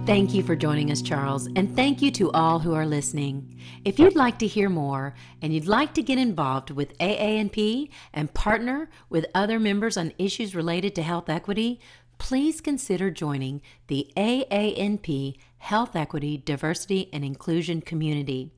Thank 0.08 0.32
you 0.32 0.42
for 0.42 0.56
joining 0.56 0.90
us, 0.90 1.02
Charles, 1.02 1.48
and 1.54 1.76
thank 1.76 2.00
you 2.00 2.10
to 2.12 2.32
all 2.32 2.60
who 2.60 2.72
are 2.72 2.86
listening. 2.86 3.58
If 3.84 3.98
you'd 3.98 4.16
like 4.16 4.38
to 4.38 4.46
hear 4.46 4.70
more 4.70 5.14
and 5.42 5.52
you'd 5.52 5.66
like 5.66 5.92
to 5.92 6.02
get 6.02 6.16
involved 6.16 6.70
with 6.70 6.96
AANP 6.96 7.90
and 8.14 8.32
partner 8.32 8.88
with 9.10 9.26
other 9.34 9.60
members 9.60 9.98
on 9.98 10.14
issues 10.16 10.54
related 10.54 10.94
to 10.94 11.02
health 11.02 11.28
equity, 11.28 11.78
please 12.16 12.62
consider 12.62 13.10
joining 13.10 13.60
the 13.88 14.10
AANP 14.16 15.36
Health 15.58 15.94
Equity, 15.94 16.38
Diversity, 16.38 17.10
and 17.12 17.22
Inclusion 17.22 17.82
community. 17.82 18.50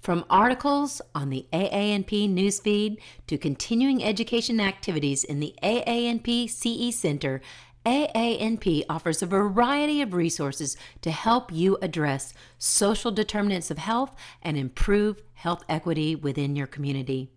From 0.00 0.24
articles 0.30 1.00
on 1.14 1.30
the 1.30 1.46
AANP 1.52 2.32
newsfeed 2.32 2.98
to 3.26 3.36
continuing 3.36 4.02
education 4.02 4.60
activities 4.60 5.24
in 5.24 5.40
the 5.40 5.54
AANP 5.62 6.48
CE 6.48 6.96
Center, 6.96 7.40
AANP 7.84 8.84
offers 8.88 9.22
a 9.22 9.26
variety 9.26 10.02
of 10.02 10.14
resources 10.14 10.76
to 11.02 11.10
help 11.10 11.52
you 11.52 11.78
address 11.80 12.34
social 12.58 13.10
determinants 13.10 13.70
of 13.70 13.78
health 13.78 14.14
and 14.42 14.56
improve 14.56 15.22
health 15.34 15.64
equity 15.68 16.14
within 16.14 16.56
your 16.56 16.66
community. 16.66 17.30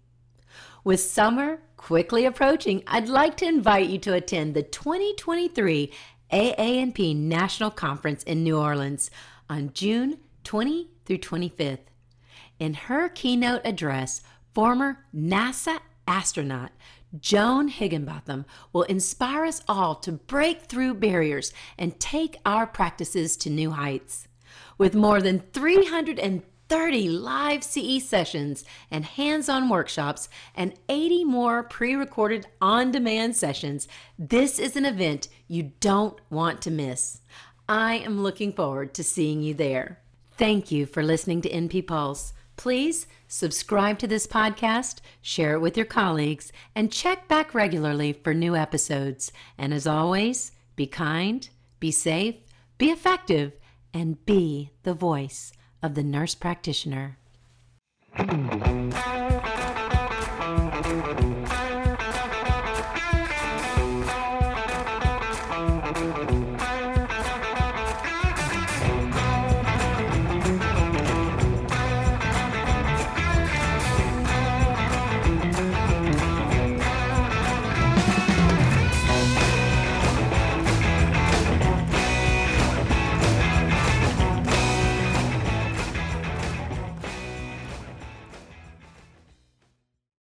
With 0.83 0.99
summer 0.99 1.59
quickly 1.77 2.25
approaching, 2.25 2.83
I'd 2.87 3.07
like 3.07 3.37
to 3.37 3.47
invite 3.47 3.89
you 3.89 3.99
to 3.99 4.13
attend 4.13 4.53
the 4.53 4.63
2023 4.63 5.91
AANP 6.31 7.15
National 7.15 7.69
Conference 7.69 8.23
in 8.23 8.43
New 8.43 8.57
Orleans 8.57 9.11
on 9.49 9.71
June 9.73 10.17
20 10.43 10.89
through 11.05 11.17
25th. 11.17 11.79
In 12.59 12.73
her 12.73 13.09
keynote 13.09 13.61
address, 13.65 14.21
former 14.53 15.05
NASA 15.15 15.79
astronaut 16.07 16.71
Joan 17.19 17.67
Higginbotham 17.67 18.45
will 18.71 18.83
inspire 18.83 19.45
us 19.45 19.61
all 19.67 19.95
to 19.95 20.13
break 20.13 20.63
through 20.63 20.95
barriers 20.95 21.53
and 21.77 21.99
take 21.99 22.37
our 22.45 22.65
practices 22.65 23.35
to 23.37 23.49
new 23.49 23.71
heights. 23.71 24.27
With 24.77 24.95
more 24.95 25.21
than 25.21 25.39
330 25.53 27.09
live 27.09 27.63
CE 27.63 28.03
sessions 28.03 28.63
and 28.89 29.03
hands 29.03 29.49
on 29.49 29.69
workshops 29.69 30.29
and 30.55 30.73
80 30.87 31.25
more 31.25 31.63
pre 31.63 31.95
recorded 31.95 32.47
on 32.61 32.91
demand 32.91 33.35
sessions, 33.35 33.87
this 34.17 34.57
is 34.57 34.75
an 34.75 34.85
event 34.85 35.27
you 35.47 35.71
don't 35.79 36.19
want 36.29 36.61
to 36.61 36.71
miss. 36.71 37.21
I 37.67 37.95
am 37.95 38.23
looking 38.23 38.53
forward 38.53 38.93
to 38.95 39.03
seeing 39.03 39.41
you 39.41 39.53
there. 39.53 39.99
Thank 40.37 40.71
you 40.71 40.85
for 40.85 41.03
listening 41.03 41.41
to 41.41 41.49
NP 41.49 41.87
Pulse. 41.87 42.33
Please 42.61 43.07
subscribe 43.27 43.97
to 43.97 44.05
this 44.05 44.27
podcast, 44.27 44.99
share 45.19 45.55
it 45.55 45.61
with 45.61 45.75
your 45.75 45.85
colleagues, 45.87 46.51
and 46.75 46.91
check 46.91 47.27
back 47.27 47.55
regularly 47.55 48.13
for 48.13 48.35
new 48.35 48.55
episodes. 48.55 49.31
And 49.57 49.73
as 49.73 49.87
always, 49.87 50.51
be 50.75 50.85
kind, 50.85 51.49
be 51.79 51.89
safe, 51.89 52.35
be 52.77 52.91
effective, 52.91 53.57
and 53.95 54.23
be 54.27 54.69
the 54.83 54.93
voice 54.93 55.51
of 55.81 55.95
the 55.95 56.03
nurse 56.03 56.35
practitioner. 56.35 57.17